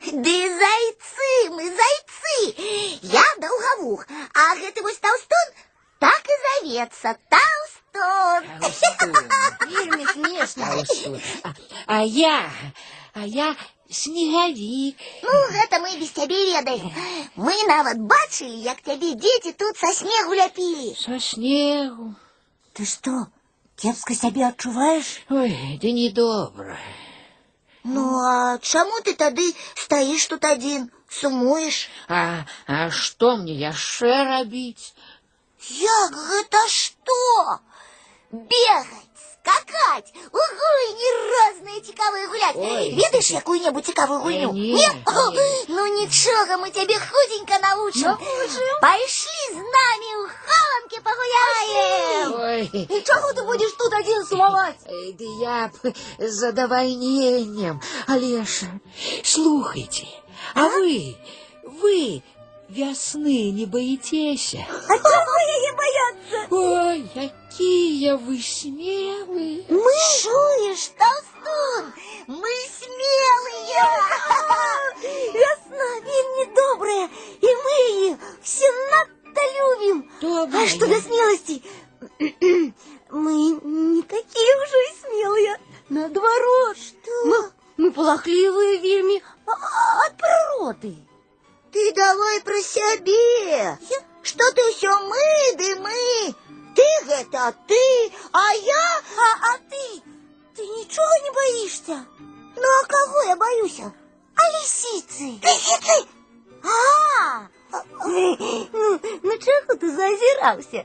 Ды 0.00 0.36
зайцы, 0.58 1.50
мы 1.50 1.68
зайцы. 1.68 2.98
Я 3.02 3.24
долговух, 3.38 4.06
а 4.34 4.56
гэты 4.56 4.82
вось 4.82 4.98
толстун 4.98 5.64
так 6.04 6.22
и 6.26 6.64
зовется 6.66 7.16
Толстун. 7.30 8.42
Вельмі 9.68 10.06
смешна. 10.06 10.84
А, 11.42 11.52
а 11.86 12.02
я, 12.02 12.50
а 13.14 13.20
я 13.20 13.56
снегавік. 13.90 14.96
Ну, 15.22 15.32
гэта 15.52 15.78
мы 15.78 15.96
без 15.98 16.10
цябе 16.10 16.40
ведаем. 16.52 16.90
Мы 17.36 17.54
нават 17.68 18.00
бачылі, 18.00 18.56
як 18.64 18.82
цябе 18.82 19.14
дзеці 19.14 19.52
тут 19.52 19.76
са 19.76 19.92
снегу 19.92 20.34
ляпілі. 20.34 20.94
Со 20.98 21.18
снегу. 21.20 22.14
Ты 22.74 22.84
што, 22.84 23.26
кепска 23.76 24.14
сябе 24.14 24.46
адчуваеш? 24.48 25.22
Ой, 25.30 25.78
да 25.80 25.90
недобра. 25.92 26.78
Ну, 27.84 28.02
а 28.18 28.58
чаму 28.58 29.00
ты 29.04 29.14
тады 29.14 29.44
стаіш 29.76 30.26
тут 30.32 30.44
адзін, 30.48 30.90
сумуеш? 31.08 31.88
А, 32.08 32.48
а 32.66 32.90
што 32.90 33.36
мне 33.36 33.54
яшчэ 33.60 34.24
рабіць? 34.24 34.96
Як 35.70 36.16
гэта 36.30 36.64
што? 36.68 37.18
Бегаць, 38.32 39.07
скакаць, 39.48 40.08
у 40.32 40.40
гульні 40.58 41.08
розныя 41.32 41.80
цікавыя 41.84 42.28
гуляць. 42.32 42.56
Ой. 42.56 42.94
Ведаеш 42.96 43.30
якую-небудзь 43.30 43.86
цікавую 43.92 44.20
гульню? 44.20 44.50
Э, 44.50 44.54
не, 44.54 44.88
не. 44.88 45.64
Ну 45.68 45.86
нічога, 46.00 46.56
мы 46.56 46.70
цябе 46.70 46.96
худенька 46.98 47.58
навучым. 47.60 48.16
Пайшлі 48.80 49.44
з 49.52 49.60
намі 49.60 50.10
ў 50.16 50.24
хованкі 50.48 50.98
пагуляем. 51.04 52.32
Ой, 52.40 52.62
І 52.88 53.00
чаго 53.02 53.32
ты 53.32 53.44
будзеш 53.44 53.72
тут 53.78 53.92
адзін 53.92 54.24
сумаваць? 54.24 54.80
Эй, 54.86 55.12
ды 55.12 55.28
я 55.40 55.68
б 55.68 55.92
з 56.18 56.32
задавальненнем. 56.32 57.80
Але 58.06 58.44
ж, 58.44 58.68
слухайте, 59.22 60.06
а 60.54 60.68
вы, 60.68 61.16
вы 61.64 62.22
весны 62.69 63.51
не 63.51 63.65
боитеся? 63.65 64.65
А 64.87 64.97
чего 64.97 65.35
ее 65.47 65.73
бояться? 65.73 66.55
Ой, 66.55 67.11
какие 67.13 68.11
вы 68.13 68.39
смелые! 68.39 69.65
Мы 69.67 69.91
чуешь, 70.21 70.91
Толстун? 70.97 71.93
Мы 72.27 72.49
смелые! 72.79 73.83
Весна, 75.33 75.99
він 76.05 76.27
недобрая, 76.37 77.09
и 77.41 77.45
мы 77.45 77.71
ее 77.91 78.17
все 78.41 78.65
надто 78.91 79.41
любим. 79.57 80.11
Добрая. 80.21 80.65
А 80.65 80.67
что 80.67 80.87
до 80.87 80.99
смелости? 81.01 81.63
Мы 83.11 83.33
не 83.63 84.03
такие 84.03 84.55
уже 84.63 84.77
и 84.77 85.01
смелые. 85.01 85.57
Наоборот. 85.89 86.77
Что? 86.77 87.25
Мы, 87.25 87.51
мы 87.77 87.91
полохливые 87.91 88.77
вельми 88.77 89.23
а, 89.47 90.05
от 90.05 90.15
природы. 90.15 90.95
Ты 91.72 91.92
давай 91.92 92.40
про 92.42 92.60
себе. 92.62 93.78
Что 94.22 94.52
ты 94.52 94.72
все 94.72 94.90
мы, 95.00 95.56
да 95.58 95.80
мы. 95.80 96.34
Ты 96.74 96.82
это 97.08 97.54
ты, 97.66 98.12
а 98.32 98.52
я... 98.52 99.02
А, 99.18 99.54
а 99.54 99.58
ты? 99.58 100.02
Ты 100.56 100.62
ничего 100.62 101.04
не 101.22 101.30
боишься? 101.30 102.06
Ну, 102.56 102.62
а 102.62 102.86
кого 102.86 103.22
я 103.28 103.36
боюсь? 103.36 103.80
А 103.80 104.42
лисицы. 104.60 105.40
Лисицы? 105.42 106.08
А, 106.64 107.48
ну, 108.06 109.00
ну 109.22 109.38
чого 109.38 109.74
ти 109.80 109.96
заозирався? 109.96 110.84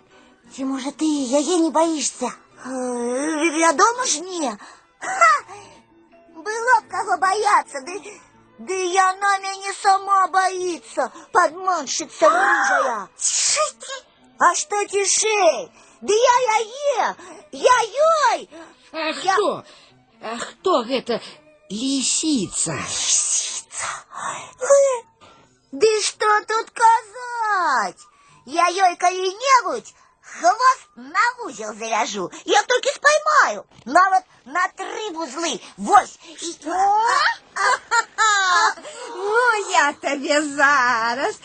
Чи 0.55 0.65
може 0.65 0.91
ти 0.91 1.05
яє 1.05 1.57
не 1.57 1.69
боїшся? 1.69 2.31
Вядомо 2.65 4.05
ж 4.05 4.19
ні. 4.19 4.51
Ха! 4.99 5.43
Было 6.35 6.81
б 6.81 6.91
кого 6.91 7.17
бояться, 7.17 7.81
да, 7.81 7.93
да 8.58 8.74
и 8.74 8.96
она 8.96 9.38
меня 9.38 9.72
сама 9.82 10.28
боится, 10.28 11.12
подманщица 11.32 12.28
рыжая. 12.28 13.08
А 14.38 14.54
что 14.54 14.86
тишей? 14.86 15.72
Да 16.00 16.12
я 16.14 16.58
я 16.98 17.16
я 17.52 18.36
ей 18.36 18.50
А 18.92 18.98
Я- 18.98 19.34
кто? 19.34 19.64
А 20.20 20.38
кто 20.38 20.82
это 20.82 21.20
лисица? 21.68 22.78
Да 25.72 25.86
что 26.02 26.44
тут 26.46 26.68
сказать? 26.68 27.98
Я 28.46 28.66
ей 28.68 28.96
кого-нибудь 28.96 29.94
хвост 30.20 30.88
на 30.96 31.44
узел 31.44 31.72
завяжу. 31.74 32.30
Я 32.44 32.62
только 32.64 32.88
споймаю. 32.90 33.66
На 33.84 34.10
вот 34.10 34.24
на 34.44 34.68
три 34.68 35.10
вузлы. 35.10 35.60
Вось. 35.76 36.18
И 36.40 36.52
я 39.70 39.92
тебе 40.24 40.42
зараз. 40.42 41.40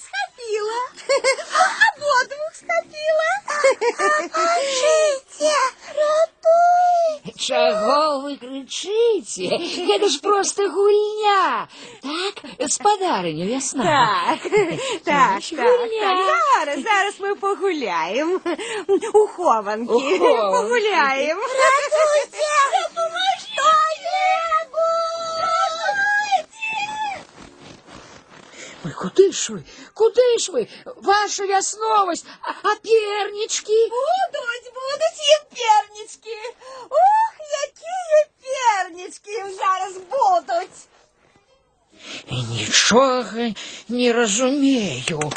Схопила. 0.00 0.80
Ободвух 1.96 2.52
схопила. 2.54 3.30
Житя, 4.64 5.62
ратуй. 5.88 7.34
Чего 7.38 8.20
вы 8.20 8.36
кричите? 8.36 9.46
Это 9.94 10.08
ж 10.08 10.20
просто 10.20 10.68
гульня. 10.68 11.68
Так, 12.02 12.68
с 12.70 12.78
подаренью 12.78 13.54
весна. 13.54 13.84
Так, 13.84 14.42
так, 15.04 15.42
так, 15.50 15.90
так. 16.00 16.18
Зараз, 16.56 16.82
зараз 16.82 17.14
ми 17.20 17.34
погуляємо. 17.34 18.40
У 19.14 19.26
хованки. 19.26 20.18
Погуляємо. 20.18 21.42
Ратуйте. 21.42 22.49
Ой, 28.85 28.91
куди 28.91 29.31
ж 29.31 29.53
ви? 29.53 29.63
Куди 29.93 30.37
ж 30.39 30.51
ви? 30.51 30.67
Ваша 30.95 31.43
ясновость, 31.43 32.25
а, 32.41 32.49
а 32.49 32.75
пернички? 32.75 33.73
Будуть, 33.73 34.73
будуть 34.73 35.19
і 35.31 35.55
пернички. 35.55 36.37
Ух, 36.89 37.35
які 37.61 38.31
пернички 38.41 39.55
зараз 39.57 39.93
будуть. 39.93 40.75
Нічого 42.31 43.23
не 43.89 44.13
розумію. 44.13 45.31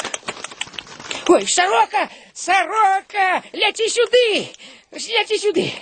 Ой, 1.27 1.47
сорока, 1.47 2.09
сорока, 2.33 3.43
ляти 3.55 3.89
сюди, 3.89 4.47
ляти 4.93 5.39
сюди. 5.39 5.73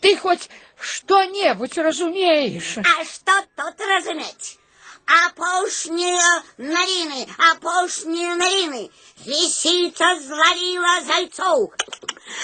Ти 0.00 0.16
хоч 0.16 0.38
що-небудь 0.80 1.78
розумієш? 1.78 2.78
А 2.78 3.04
что 3.04 3.32
тут 3.56 3.86
разуметь? 3.88 4.58
Опошние 5.05 6.19
новины, 6.57 7.27
опошние 7.37 8.35
новины. 8.35 8.91
Лисица 9.25 10.19
зловила 10.19 11.01
зайцов. 11.05 11.73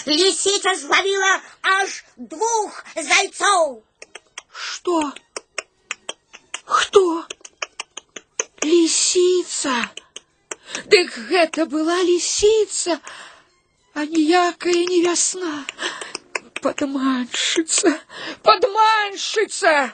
Лисица 0.05 0.75
зловила 0.75 1.41
аж 1.63 2.05
двух 2.17 2.83
зайцов. 2.95 3.83
Что? 4.53 5.11
Кто? 6.65 7.25
Лисица. 8.61 9.89
Дык 10.85 11.17
гэта 11.29 11.65
была 11.65 12.01
лисица, 12.03 13.01
а 13.93 14.05
ніякая 14.05 14.85
не 14.85 15.01
вясна. 15.03 15.65
Подманшица, 16.61 17.99
подманшица. 18.43 19.93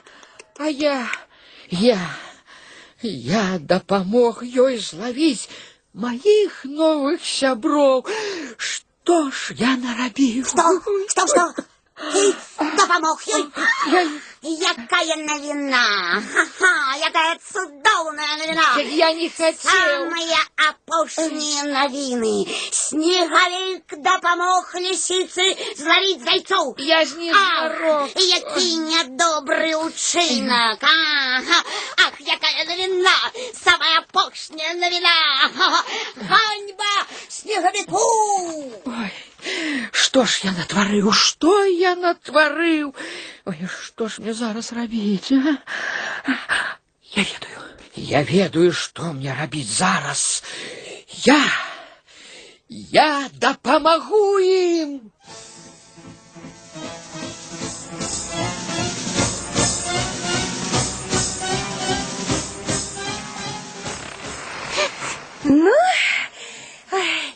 А 0.56 0.66
я, 0.68 1.10
я, 1.70 1.98
я 3.01 3.59
дапамог 3.59 4.43
ёй 4.43 4.77
зловіць 4.77 5.49
моих 5.93 6.65
новых 6.65 7.23
сяброў. 7.25 8.05
Что 8.57 9.29
ж 9.31 9.53
я 9.57 9.77
нарабіў? 9.77 10.45
Что? 10.45 10.81
Что, 11.09 11.27
что? 11.27 11.53
Ты 11.95 12.33
допомог 12.77 13.21
ей? 13.27 13.45
Я, 13.91 14.09
Якая 14.42 15.16
новина? 15.16 16.22
Ха-ха, 16.32 16.96
якая 17.04 17.38
цудовная 17.52 18.36
новина. 18.36 18.80
я 18.82 19.12
не 19.12 19.28
хотел. 19.28 19.56
Самые 19.56 20.38
опошние 20.56 21.62
новины. 21.64 22.46
Снеговик 22.70 23.84
допомог 24.00 24.72
лисице 24.74 25.56
зловить 25.76 26.22
зайцов. 26.22 26.78
Я 26.78 27.04
ж 27.04 27.14
не 27.16 27.32
здоров. 27.32 28.10
який 28.14 28.76
недобрий 28.76 29.74
учинок. 29.74 30.78
Ага. 30.82 31.62
Ах, 31.96 32.20
яка 32.20 32.46
новина, 32.64 33.10
самая 33.54 34.04
пошня 34.12 34.74
новина. 34.74 35.08
Ха-ха. 35.56 35.84
Ганьба 36.16 37.06
снеговику. 37.28 38.72
Ой, 38.84 39.12
што 39.92 40.24
ж 40.24 40.40
я 40.44 40.52
натварыў, 40.52 41.12
што 41.12 41.64
я 41.64 41.94
натварыў? 41.96 42.94
Ой, 43.46 43.68
што 43.70 44.08
ж 44.08 44.18
мне 44.18 44.27
зараз 44.27 44.73
рабіць? 44.73 45.31
А? 45.31 45.55
Я 47.15 47.23
ведаю. 47.23 47.59
Я 47.95 48.23
ведаю, 48.23 48.73
што 48.73 49.13
мне 49.13 49.35
рабіць 49.39 49.67
зараз. 49.67 50.43
Я 51.25 51.43
я 52.69 53.29
дапамагу 53.39 54.39
ім. 54.39 54.99
Ну, 65.45 65.71
ой, 66.91 67.33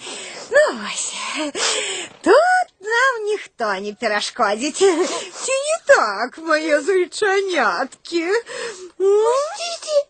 ну 0.51 0.80
ось, 0.88 1.13
тут 2.21 2.67
нам 2.82 3.25
ніхто 3.25 3.75
не 3.75 3.93
перешкодить. 3.93 4.80
Чи 4.80 5.51
не 5.61 5.61
так, 5.91 6.38
моє 6.38 6.82
зайчанятки? 6.82 8.32
Пустите, 8.97 10.06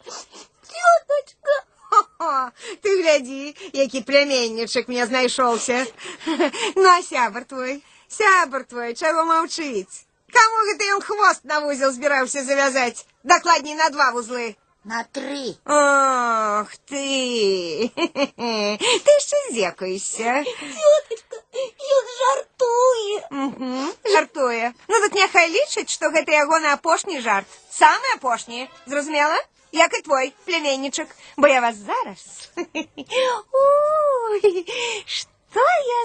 теточка. 0.62 1.63
Хо-хо, 1.89 2.50
Ти 2.82 3.02
гляди, 3.02 3.56
який 3.74 4.02
племінничок 4.02 4.88
мені 4.88 5.06
знайшовся. 5.06 5.86
Ну, 6.76 6.84
а 6.84 7.02
сябр 7.04 7.46
твой, 7.46 7.84
сябр 8.08 8.63
твой, 8.63 8.93
чого 8.93 9.26
мовчить? 9.26 10.08
Кому 10.34 10.58
гэта 10.67 10.84
ён 10.96 11.02
хвост 11.02 11.43
на 11.43 11.60
вузел 11.62 11.91
збіраўся 11.91 12.43
завязаць? 12.43 13.06
Дакладней 13.24 13.76
на 13.76 13.89
два 13.89 14.12
вузлы. 14.12 14.56
На 14.84 15.04
три. 15.04 15.56
Ох 15.65 16.72
ты! 16.89 17.91
Ти 19.06 19.20
ще 19.20 19.52
зекаєшся. 19.54 20.43
Теточка, 20.43 21.38
ён 21.98 22.06
жартуе. 22.20 23.28
Угу, 23.32 23.88
жартує. 24.06 24.74
Ну 24.88 25.02
тут 25.02 25.13
няхай 25.13 25.50
лічить, 25.50 25.89
што 25.89 26.10
гэта 26.10 26.32
ягоны 26.32 26.72
апошні 26.72 27.22
жарт. 27.22 27.48
Самы 27.72 28.15
апошні. 28.15 28.70
Зразумела? 28.86 29.43
Як 29.72 29.98
і 29.98 30.02
твой 30.02 30.34
племяннічак. 30.46 31.08
Бо 31.38 31.48
я 31.48 31.62
вас 31.62 31.76
зараз. 31.76 32.50
Ой, 33.52 34.65
што 35.06 35.60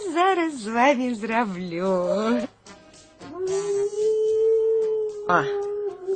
я 0.04 0.12
зараз 0.12 0.60
з 0.60 0.66
вами 0.66 1.14
зраблю? 1.14 2.48
О, 5.28 5.42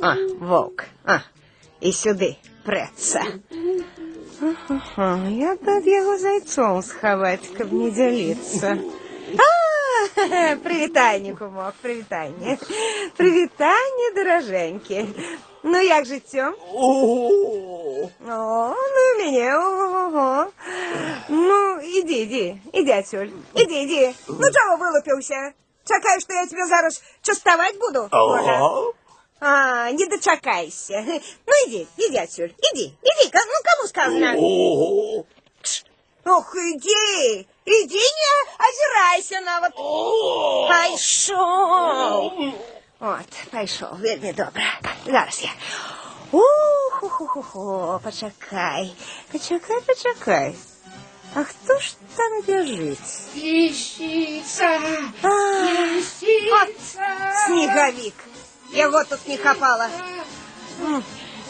о, 0.03 0.15
вовк. 0.39 0.83
А, 1.05 1.19
і 1.79 1.93
сюди 1.93 2.35
преться. 2.65 3.25
Ага, 4.69 5.29
я 5.29 5.55
б 5.55 5.81
його 5.85 6.17
зайцом 6.17 6.81
сховати, 6.83 7.47
каб 7.57 7.73
не 7.73 7.91
ділитися. 7.91 8.77
А, 9.37 10.55
привітання, 10.55 11.35
кумок, 11.39 11.73
привітання. 11.81 12.57
Привітання, 13.17 14.11
дороженькі. 14.15 15.05
Ну, 15.63 15.81
як 15.81 16.05
життя? 16.05 16.53
О, 16.73 17.29
ну 18.27 18.75
і 19.15 19.23
мені, 19.23 19.53
ого. 19.53 20.45
Ну, 21.29 21.79
іди, 21.81 22.13
іди, 22.13 22.57
іди 22.73 22.99
отсюль. 22.99 23.27
Іди, 23.55 23.73
іди. 23.81 24.13
Ну, 24.27 24.45
чого 24.53 24.77
вилупився? 24.77 25.51
Чекаєш, 25.85 26.23
що 26.23 26.33
я 26.33 26.45
тебе 26.45 26.67
зараз 26.67 27.03
частовать 27.21 27.79
буду? 27.79 28.07
Може? 28.11 28.59
А, 29.44 29.90
не 29.90 30.06
дочекайся. 30.06 31.02
Ну, 31.04 31.52
иди, 31.66 31.88
иди 31.96 32.16
отсюда. 32.16 32.54
Иди, 32.72 32.94
иди. 33.02 33.30
Ну, 33.34 33.62
кому 33.64 33.88
сказано? 33.88 34.36
Ох, 36.24 36.54
иди. 36.54 37.48
Иди, 37.64 37.98
не 37.98 38.30
озирайся 38.66 39.40
на 39.40 39.60
вот. 39.60 39.74
Пошел. 40.68 42.54
Вот, 43.00 43.26
пошел. 43.50 43.96
Вельми 43.96 44.32
добре. 44.32 44.62
Зараз 45.06 45.42
я. 45.42 45.50
Уху-ху-ху-ху. 46.30 48.00
Почекай. 48.04 48.94
Почекай, 49.32 49.80
почекай. 49.80 50.54
А 51.34 51.44
хто 51.44 51.78
ж 51.80 51.94
там 52.16 52.42
біжить? 52.42 52.98
Лисица, 53.34 54.80
А, 55.22 55.28
лисица, 55.28 57.06
Снеговик. 57.46 58.14
Його 58.72 59.04
тут 59.04 59.28
не 59.28 59.36
хапало. 59.36 59.88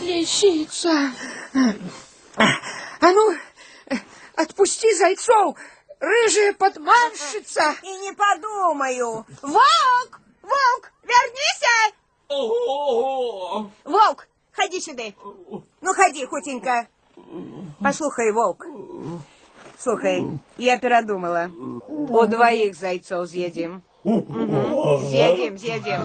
лисица. 0.03 1.13
А 1.55 3.13
ну, 3.13 3.37
отпусти 4.37 4.95
зайцов, 4.95 5.57
рыжая 6.01 6.53
подманщица. 6.55 7.75
И 7.83 7.97
не 7.99 8.13
подумаю. 8.13 9.27
Волк! 9.43 10.21
Волк! 10.43 10.93
Вернися! 11.03 11.97
Волк, 13.85 14.27
ходи 14.53 14.81
сюда. 14.81 15.13
Ну, 15.81 15.95
ходи, 15.95 16.27
хутенько. 16.27 16.87
Послухай, 17.81 18.33
Волк. 18.33 18.67
Слухай, 19.79 20.25
я 20.59 20.79
передумала. 20.79 21.51
У 21.89 22.27
двоих 22.27 22.75
зайцов 22.77 23.29
съедим. 23.29 23.83
Съедим, 24.05 25.59
съедим. 25.59 26.03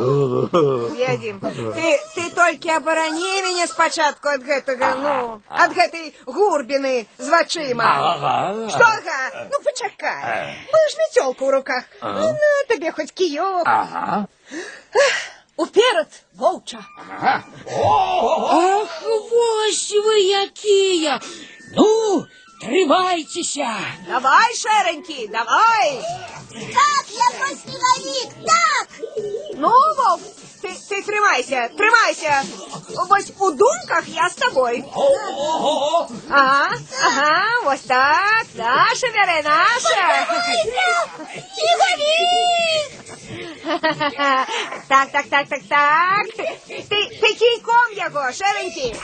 Съедим. 0.95 1.39
Ты, 1.39 1.99
ты 2.13 2.29
только 2.29 2.77
оборони 2.77 3.41
меня 3.41 3.65
спочатку 3.67 4.29
от 4.29 4.43
гэтага, 4.43 4.95
ну, 5.01 5.41
от 5.49 5.73
гэтай 5.73 6.13
гурбины 6.27 7.07
з 7.17 7.29
вачима. 7.29 8.69
Что, 8.69 8.85
ага? 8.85 9.49
Ну, 9.51 9.63
почекай. 9.63 10.55
Мы 10.71 10.89
ж 10.91 10.97
не 10.97 11.13
тёлка 11.15 11.43
у 11.43 11.51
руках. 11.51 11.83
Ну, 12.01 12.33
на 12.33 12.75
тебе 12.75 12.91
хоть 12.91 13.11
киёк. 13.13 13.63
Ага. 13.65 14.27
Уперед, 15.55 16.07
волча. 16.35 16.85
Ах, 17.19 17.43
вось 19.03 19.91
вы 20.05 20.19
якія! 20.19 21.19
Ну, 21.75 22.25
трымайцеся! 22.60 23.74
Давай, 24.06 24.54
шеренький, 24.54 25.28
давай. 25.28 26.02
Так, 26.52 27.06
я 27.08 27.38
твой 27.38 27.56
снеговик, 27.56 28.30
так! 28.46 28.88
Ну, 29.54 29.70
Вовк, 29.96 30.22
ты, 30.62 30.68
ты 30.88 31.02
тримайся, 31.02 31.70
тримайся. 31.76 32.44
Ось 33.10 33.32
у 33.38 33.50
думках 33.50 34.08
я 34.08 34.28
з 34.28 34.34
тобою. 34.34 34.84
Ага, 36.30 36.70
ага, 37.04 37.44
ось 37.66 37.80
так. 37.80 38.46
Наша, 38.54 39.06
Віре, 39.06 39.42
наша. 39.44 40.26
Так, 44.88 45.10
так, 45.12 45.26
так, 45.30 45.48
так, 45.48 45.60
так. 45.68 46.26
Ти, 46.66 47.18
ти 47.20 47.34
кійком 47.34 47.92
його, 47.96 48.32
шеренький. 48.32 48.94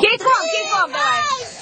Кійком, 0.00 0.42
кійком 0.52 0.90
давай. 0.92 1.61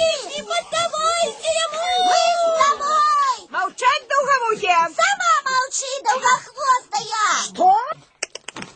Снеговик! 0.00 0.36
Не 0.36 0.42
поддавайся 0.42 1.50
ему! 1.64 1.84
Мы 2.06 2.14
с 2.14 2.58
тобой! 2.58 3.48
Мовчать 3.50 4.04
довговухи. 4.08 4.68
Сама 4.68 5.32
молчи, 5.44 5.92
долгохвостая! 6.04 7.32
Что? 7.44 7.70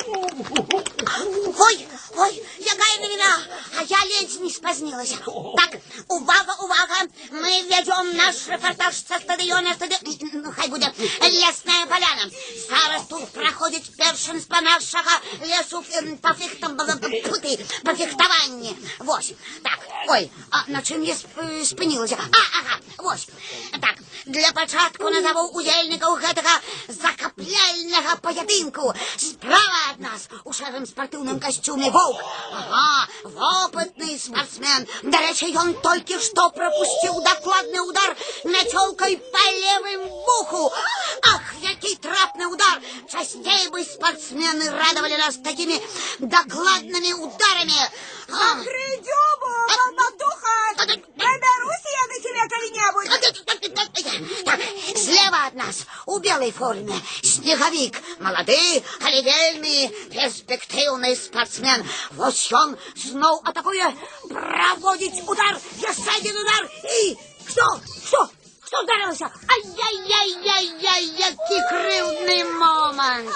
Ой, 0.06 1.88
ой, 2.16 2.42
якая 2.58 2.98
новина! 3.00 3.38
А 3.78 3.82
я 3.84 4.04
ледь 4.04 4.40
не 4.40 4.50
спознилась. 4.50 5.10
Так, 5.10 5.80
увага, 6.08 6.54
увага! 6.60 6.94
Мы 7.30 7.62
ведем 7.62 8.16
наш 8.16 8.46
репортаж 8.48 8.94
со 8.94 9.18
стадиона 9.18 9.74
стади... 9.74 9.96
Ну, 10.32 10.52
хай 10.52 10.68
буде 10.68 10.92
Лесная 11.20 11.86
поляна. 11.86 12.30
Зараз 12.68 13.02
тут 13.08 13.28
проходить 13.30 13.96
першинство 13.96 14.60
нашого 14.60 15.10
лесу 15.42 15.82
по 16.20 16.34
фехтам... 16.34 16.76
Пути, 16.76 17.64
по 17.84 17.94
фехтованию. 17.94 18.76
Вось. 18.98 19.32
Так, 19.62 19.78
ой, 20.08 20.30
а 20.50 20.64
на 20.70 20.82
чим 20.82 21.02
я 21.02 21.14
сп- 21.14 21.64
спинилася? 21.64 22.16
А, 22.20 22.58
ага, 22.58 22.78
вось. 22.98 23.28
Так, 23.72 23.94
для 24.26 24.52
початку 24.52 25.10
назову 25.10 25.48
удельників 25.58 26.08
гэтага 26.08 26.60
закапляльного 26.88 28.16
поєдинку. 28.20 28.94
Справа 29.16 29.93
от 29.94 30.00
нас 30.00 30.28
у 30.44 30.52
шэрым 30.52 30.86
спортивном 30.86 31.38
костюме 31.40 31.90
Волк. 31.90 32.20
Ага, 32.52 33.08
опытный 33.64 34.18
спортсмен. 34.18 34.86
До 35.02 35.18
речі, 35.18 35.56
он 35.56 35.74
только 35.74 36.18
что 36.20 36.50
пропустил 36.50 37.22
докладный 37.22 37.88
удар 37.88 38.16
метелкой 38.44 39.16
по 39.16 39.38
левым 39.38 40.08
буху. 40.08 40.72
Ах, 41.32 41.42
який 41.60 41.96
трапный 41.96 42.46
удар! 42.46 42.80
Частей 43.10 43.68
бы 43.68 43.84
спортсмены 43.84 44.70
радовали 44.70 45.16
нас 45.16 45.36
такими 45.36 45.80
докладными 46.18 47.12
ударами. 47.12 47.80
А, 48.28 48.54
Придюбу, 48.64 49.52
болтуха. 49.96 50.74
Доберусь 50.76 51.04
я 51.18 51.38
до 51.38 51.83
коли-небудь. 52.48 53.08
Так, 54.44 54.60
слева 54.96 55.46
от 55.46 55.54
нас, 55.54 55.86
у 56.06 56.18
белой 56.18 56.52
форме, 56.52 56.94
снеговик, 57.22 58.00
молодый, 58.18 58.84
але 59.02 59.22
вельми 59.22 59.88
перспективный 60.12 61.16
спортсмен. 61.16 61.84
Вось 62.12 62.52
он 62.52 62.76
снова 62.96 63.40
атакує, 63.44 63.94
проводить 64.28 65.22
удар, 65.26 65.58
еще 65.76 66.30
удар, 66.30 66.70
и 67.02 67.16
что, 67.48 67.80
что, 68.06 68.30
что 68.66 68.82
ударился? 68.82 69.30
Ай-яй-яй-яй-яй, 69.48 71.04
який 71.04 71.60
кривдний 71.68 72.44
момент. 72.44 73.30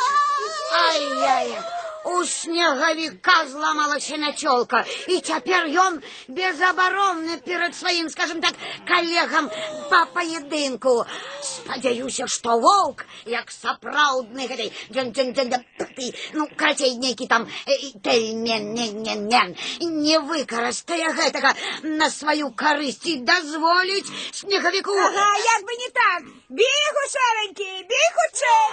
Ай-яй, 0.72 1.59
у 2.04 2.26
снеговика 2.26 3.48
зламалася 3.48 4.18
начолка, 4.18 4.84
і 5.08 5.20
тепер 5.20 5.68
ён 5.68 6.02
безабаронны 6.28 7.38
перед 7.46 7.76
своим, 7.76 8.10
скажем 8.10 8.42
так, 8.42 8.54
коллегам 8.88 9.50
по 9.89 10.06
поединку. 10.13 11.06
Спадзяюся, 11.42 12.28
что 12.28 12.60
волк, 12.60 13.06
як 13.26 13.52
сапраўдны 13.52 14.48
гэтай, 14.48 14.72
дзен, 14.89 15.12
дзен, 15.12 15.34
дзен, 15.34 15.50
дзен, 15.50 15.63
ты, 15.96 16.13
ну, 16.34 16.48
карацей, 16.56 16.96
нейкі 16.96 17.28
там 17.28 17.48
э, 17.68 18.00
тельмен, 18.04 18.74
мен, 18.74 19.04
мен, 19.04 19.28
мен, 19.28 19.56
не 19.80 20.20
выкарыстае 20.20 21.13
гэтага 21.13 21.54
на 21.84 22.10
сваю 22.10 22.52
карысць 22.52 23.06
і 23.06 23.18
дазволіць 23.24 24.12
снегавіку... 24.32 24.92
Ага, 24.92 25.30
як 25.38 25.66
би 25.68 25.74
не 25.80 25.89
так. 25.89 26.24
Бігу, 26.50 27.04
шеренький, 27.13 27.84
біг 27.89 28.12
хутчей. 28.16 28.72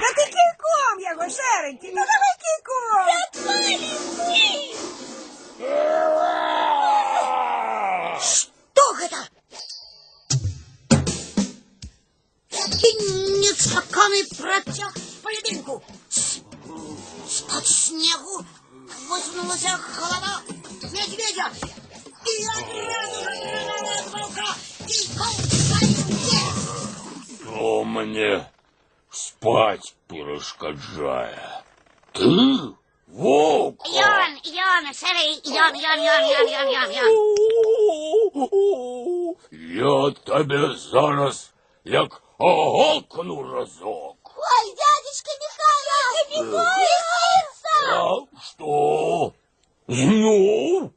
Да 0.00 0.08
ти 0.16 0.24
кійком 0.24 0.96
його, 1.00 1.30
шеренький, 1.30 1.92
ну 1.94 2.02
давай 2.12 2.34
кійком. 2.42 3.06
Что 8.20 8.84
гэта? 8.98 9.20
І 12.86 12.90
нечаканы 13.40 14.20
працяг 14.38 14.92
поединку. 15.22 15.82
З-пад 17.28 17.66
снегу 17.66 18.44
высунулася 19.08 19.78
голова 19.98 20.42
медведя. 20.82 21.50
И 22.24 22.46
одразу 22.46 23.24
разрывала 23.24 23.92
от 23.98 24.06
волка. 24.12 24.48
И 24.88 25.08
волк 25.16 25.65
Кто 27.57 27.83
мне 27.83 28.45
спать 29.09 29.95
перешкоджає? 30.07 31.61
Ти? 32.11 32.59
Вовк? 33.07 33.81
Ён, 33.87 34.31
ён, 34.45 34.93
сэры, 34.93 35.41
ён, 35.41 35.73
ён, 35.73 35.99
ён, 36.05 36.23
ён, 36.37 36.45
ён, 36.53 36.67
ён, 36.81 36.89
ён. 37.01 37.09
Я 39.51 40.11
тебе 40.27 40.75
зараз 40.75 41.51
як 41.83 42.21
оголкну 42.37 43.41
разок. 43.53 44.17
Ой, 44.37 44.75
дядечка 44.77 45.31
Михайло! 45.41 45.99
Михайло! 46.29 47.17
А 47.89 48.41
что? 48.43 49.33
Знов? 49.87 50.91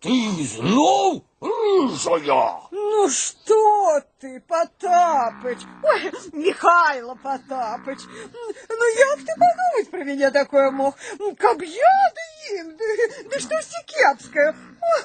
Ти 0.00 0.44
знов 0.44 1.22
рижая? 1.40 2.60
Ну 2.70 3.08
что 3.08 4.00
ты, 4.18 4.40
Потапыч? 4.40 5.58
Ой, 5.82 6.12
Михайло 6.32 7.14
Потапыч, 7.14 7.98
ну 8.68 8.98
як 8.98 9.18
ты 9.20 9.32
подумать 9.34 9.90
про 9.90 10.04
меня 10.04 10.30
такое 10.30 10.70
мог? 10.70 10.96
Каб 11.38 11.62
я 11.62 12.12
да 12.14 12.56
им, 12.56 12.76
да, 12.76 12.84
да 13.30 13.40
что 13.40 13.58
все 13.58 13.78
кепское. 13.86 14.54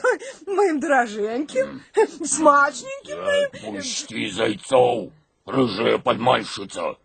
Ой, 0.03 0.19
моим 0.55 0.79
дороженьким, 0.79 1.83
смачненьким 2.25 3.23
моим. 3.23 3.75
Пусти 3.75 4.29
зайцов, 4.29 5.11
рижая 5.45 5.97
подмальщиця. 5.97 6.95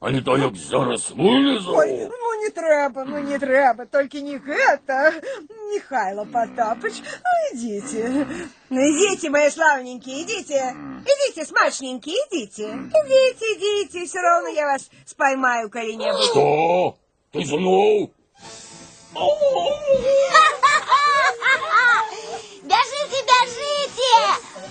А 0.00 0.10
не 0.10 0.22
то 0.22 0.38
як 0.38 0.56
зараз 0.56 1.12
вилізу. 1.16 1.74
Ой, 1.76 2.08
ну 2.10 2.42
не 2.42 2.50
треба, 2.50 3.04
ну 3.04 3.18
не 3.18 3.38
треба, 3.38 3.84
только 3.84 4.20
не 4.20 4.38
это, 4.38 5.12
Михайло 5.74 6.24
Потапыч. 6.24 7.02
Ну, 7.02 7.58
идите, 7.58 8.26
ну 8.70 8.80
идите, 8.80 9.30
мои 9.30 9.50
славненькие, 9.50 10.22
идите, 10.22 10.74
идите, 11.04 11.44
смачненькие, 11.44 12.14
идите, 12.14 12.62
идите, 12.62 13.44
идите, 13.56 14.06
все 14.06 14.20
равно 14.20 14.48
я 14.48 14.66
вас 14.66 14.90
споймаю 15.04 15.70
коли-нибудь. 15.70 16.30
Що? 16.30 16.94
Ти 17.32 17.44
знов? 17.44 18.08
Бежите, 22.62 23.18
бежите! 23.28 24.14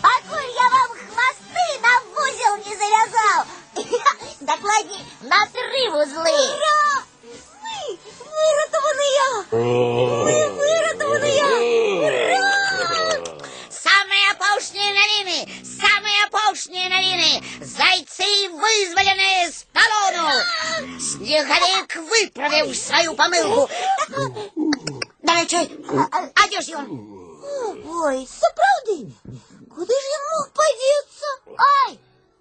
Покуль 0.01 0.51
я 0.55 0.67
вам 0.75 0.91
хвосты 0.97 1.67
на 1.85 1.93
узел 2.17 2.55
не 2.65 2.75
завязал! 2.75 3.58
Докладней, 4.40 5.00
на 5.22 5.46
три 5.46 5.88
вузли! 5.90 6.30
Ура! 6.30 7.02
Ми 9.52 10.48
вирятовані! 10.48 11.42
Вирятовані! 12.00 12.40
Самые 13.70 14.24
опошние 14.32 14.90
новины! 15.00 15.38
Самые 15.82 16.18
опошние 16.26 16.88
новины! 16.88 17.42
Зайцы 17.60 18.48
вызволены 18.62 19.50
з 19.50 19.66
полону! 19.72 20.30
Снеговик 21.00 21.96
выправив 21.96 22.76
свою 22.76 23.14
помилку! 23.14 23.68
До 25.22 25.32
речі, 25.32 25.56
а, 26.12 26.18
а 26.34 26.46
де 26.50 26.60
ж 26.60 26.72
він? 26.72 26.86
Ой, 27.86 28.28
справді, 28.40 29.06
куди 29.76 29.94
ж 29.94 30.00
він 30.10 30.22
мог 30.32 30.48
подіться? 30.54 31.26
Ай, 31.86 31.98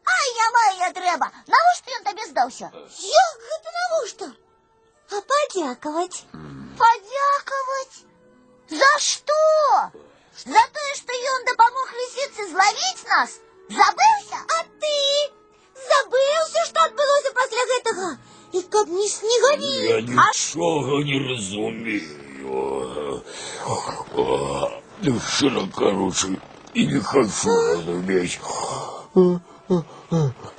ай, 0.07 0.27
я 0.45 0.47
маю 0.81 0.93
треба. 0.93 1.31
Навіщо 1.47 1.87
він 1.87 2.03
тобі 2.05 2.29
здався? 2.29 2.69
Як 2.99 3.37
це 3.63 3.69
навіщо? 3.75 4.25
А 5.11 5.15
подякувати? 5.21 6.17
Подякувати? 6.77 7.97
За 8.69 8.99
що? 8.99 9.33
За 10.45 10.59
те, 10.61 10.95
що 10.95 11.13
він 11.13 11.45
допомог 11.47 11.89
лисиці 11.95 12.43
зловити 12.51 13.09
нас? 13.09 13.39
Забився? 13.69 14.37
А 14.59 14.63
ти? 14.63 15.33
Забився, 15.75 16.65
що 16.65 16.85
відбулося 16.87 17.31
після 17.35 17.93
цього? 17.93 18.11
І 18.51 18.61
каб 18.61 18.89
не 18.89 19.07
снігові. 19.07 19.87
Я 19.89 20.01
нічого 20.01 20.99
не 20.99 21.27
розумію. 21.29 23.21
Ну, 25.05 25.19
щиро 25.29 25.67
короче, 25.75 26.27
и 26.75 26.87
не 26.87 26.99
хочу 27.01 27.49
разуметь. 27.49 28.39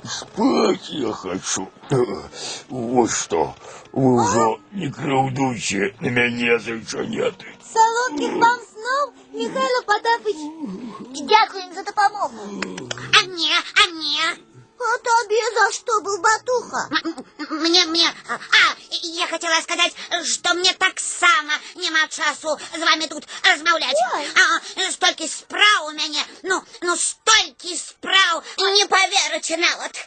Спать 0.04 0.88
я 0.90 1.12
хочу. 1.12 1.68
Вот 2.68 3.10
что, 3.10 3.54
вы 3.92 4.22
уже 4.22 4.60
не 4.72 4.90
кровдуйте 4.90 5.94
на 6.00 6.08
меня, 6.08 6.58
зайчанята. 6.58 7.44
Солодких 7.72 8.32
вам 8.32 8.58
снов, 8.72 9.14
Михайло 9.32 9.82
Потапич. 9.86 10.36
Дякуємо 11.28 11.74
за 11.74 11.82
допомогу. 11.82 12.34
А 13.14 13.26
мне, 13.26 13.50
а 13.74 13.94
мне? 13.94 14.49
А 14.79 14.97
тобі 14.97 15.35
за 15.55 15.71
що 15.71 15.99
був 16.01 16.21
батуха? 16.21 16.89
Мне, 17.51 17.85
мне, 17.85 18.13
а, 18.29 18.37
я 19.03 19.27
хотела 19.27 19.61
сказать, 19.61 19.95
что 20.25 20.53
мне 20.53 20.73
так 20.73 20.99
само 20.99 21.51
нема 21.75 22.07
часу 22.07 22.57
з 22.77 22.79
вами 22.79 23.07
тут 23.07 23.27
розмовлять. 23.43 23.95
А, 24.35 24.91
стільки 24.91 25.27
справ 25.27 25.85
у 25.87 25.91
мене, 25.91 26.25
ну, 26.43 26.61
ну, 26.81 26.97
стільки 26.97 27.75
справ, 27.75 28.43
не 28.57 28.85
поверите 28.85 29.57
навод. 29.57 30.05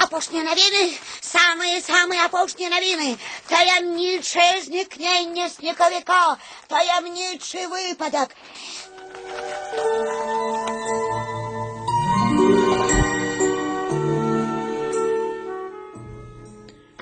Опошні 0.00 0.42
новини, 0.42 0.98
самые-самые 1.20 2.26
опошні 2.26 2.68
новини. 2.68 3.16
Таємниче 3.46 4.62
зникнення 4.64 5.48
сніговика, 5.48 6.36
таємничий 6.68 7.66
випадок. 7.66 8.28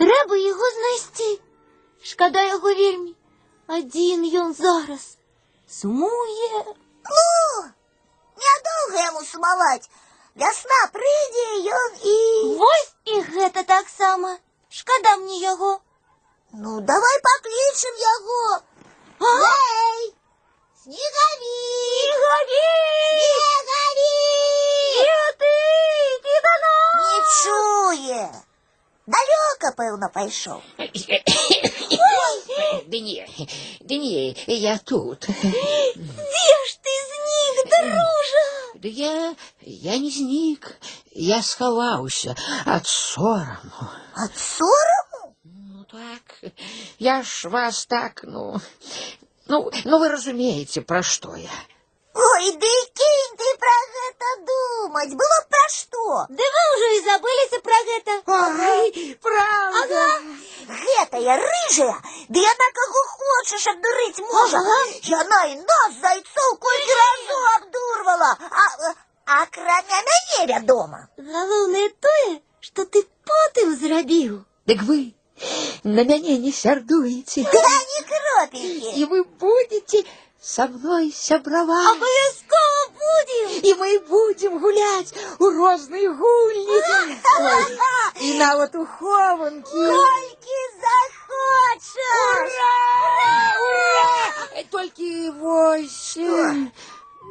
Треба 0.01 0.37
його 0.37 0.65
знайти. 0.71 1.43
Шкода 2.03 2.43
його 2.43 2.75
вельми. 2.75 3.15
Один 3.69 4.25
ён 4.25 4.55
зараз. 4.55 5.19
Сумує. 5.69 6.65
Ну, 7.11 7.65
нядовго 8.37 9.05
йому 9.07 9.25
сумовать. 9.27 9.91
Весна 10.35 10.91
прийде, 10.93 11.71
ён 11.71 11.91
і... 12.05 12.57
Вось 12.57 12.95
і 13.05 13.21
гэта 13.21 13.63
так 13.63 13.89
само. 13.89 14.37
Шкода 14.69 15.17
мне 15.17 15.39
його. 15.39 15.81
Ну, 16.53 16.81
давай 16.81 17.21
покличем 17.23 17.95
його. 18.09 18.61
Эй! 19.21 20.15
Снеговик! 20.83 22.13
Снеговик! 22.13 22.77
Снеговик! 23.23 24.17
Где 24.93 25.19
ты? 25.41 25.55
Иди 26.17 26.37
до 26.47 26.55
нас! 26.65 27.01
Не 27.11 27.19
чує. 27.43 28.31
Далеко, 29.12 29.76
певно, 29.78 30.10
пішов. 30.14 30.62
Да 32.88 33.00
не, 33.00 33.28
да 33.82 33.96
не, 33.96 34.36
я 34.48 34.78
тут. 34.78 35.20
Де 35.20 36.56
ж 36.68 36.80
ти 36.82 36.94
зник, 37.08 37.68
дружа? 37.68 38.74
Да 38.76 38.88
я, 38.88 39.36
я 39.62 39.98
не 39.98 40.10
зник, 40.10 40.78
я 41.12 41.42
сховаўся 41.42 42.36
ад 42.66 42.88
сораму. 42.88 43.90
От 44.16 44.38
сорому? 44.38 45.36
Ну 45.44 45.86
так, 45.92 46.52
я 47.00 47.24
ж 47.24 47.50
вас 47.50 47.86
так, 47.86 48.22
ну, 48.24 48.62
ну, 49.48 49.72
ну 49.86 50.00
вы 50.00 50.10
разумеете, 50.10 50.82
про 50.82 51.04
что 51.04 51.36
я. 51.36 51.50
Ой, 52.17 52.53
да 52.61 52.67
і 52.67 52.85
кинь 52.99 53.37
ти 53.39 53.49
про 53.63 53.77
гэта 53.95 54.29
думать. 54.49 55.13
Было 55.21 55.39
б 55.43 55.49
про 55.51 55.69
что? 55.69 56.27
Да 56.31 56.45
вы 56.55 56.63
уже 56.75 56.89
и 56.97 57.01
забылись 57.05 57.63
про 57.63 57.79
гэта. 57.89 58.13
Ай, 58.27 59.19
правда. 59.21 60.07
Гэтая 60.67 61.37
рыжая, 61.43 61.97
да 62.29 62.41
яна 62.41 62.69
каго 62.79 63.03
хочаш 63.17 63.67
абдурыць 63.73 64.25
можа. 64.33 64.63
Яна 65.13 65.43
і 65.53 65.55
нас, 65.61 66.01
зайцоў, 66.01 66.57
колькі 66.65 66.99
разоў 67.03 67.45
абдурвала. 67.57 68.33
А, 68.51 68.67
а 69.27 69.47
крамя 69.47 70.01
мяне 70.09 70.47
вядома. 70.55 71.09
Галоўнае 71.19 71.89
тое, 72.01 72.41
што 72.61 72.87
ты 72.87 73.05
потым 73.29 73.77
зрабіў. 73.77 74.45
Так 74.67 74.83
вы 74.89 75.13
на 75.85 76.03
мяне 76.05 76.39
не 76.39 76.51
сярдуеце. 76.51 77.45
Да 77.53 77.79
не 77.93 78.01
кропелькі. 78.11 79.01
И 79.01 79.05
вы 79.05 79.25
будете 79.25 80.05
со 80.42 80.68
мной 80.68 81.12
сябраваць. 81.12 81.86
Абавязкова 81.86 82.84
будем. 82.98 83.62
И 83.62 83.74
мы 83.76 84.00
будем 84.00 84.58
гулять 84.58 85.14
у 85.38 85.50
розной 85.52 86.08
гульни. 86.08 86.82
Ой, 87.40 87.78
и 88.22 88.40
нават 88.40 88.76
у 88.76 88.86
хованки. 88.86 89.70
Колькі 89.70 90.62
захочаш. 90.82 92.58
Ура! 93.62 93.92
Только 94.72 95.32
вось 95.38 96.18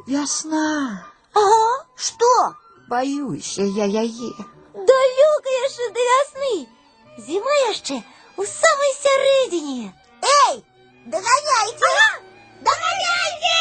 весна. 0.07 1.05
Ага, 1.33 1.85
что? 1.95 2.55
Боюсь 2.87 3.57
я 3.57 3.85
яе. 3.85 4.33
Далеко 4.73 5.49
яшчэ 5.65 5.89
до 5.91 5.99
весны. 5.99 6.69
Зима 7.17 7.55
яшчэ 7.69 8.03
у 8.37 8.45
самой 8.45 8.93
сярэдзіне. 9.03 9.93
Эй, 10.21 10.63
догоняйте! 11.05 11.85
Ага! 11.85 12.30
Доходите! 12.67 13.57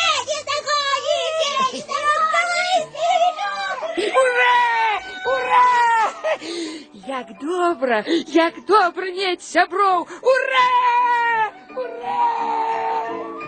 Доходите! 0.51 1.51
Ура! 4.22 4.61
Ура! 5.26 5.68
Як 7.07 7.26
добра, 7.40 8.05
як 8.26 8.55
добра, 8.66 9.11
нет, 9.11 9.42
сябров! 9.42 10.09
Ура! 10.22 11.53
Ура! 11.76 13.39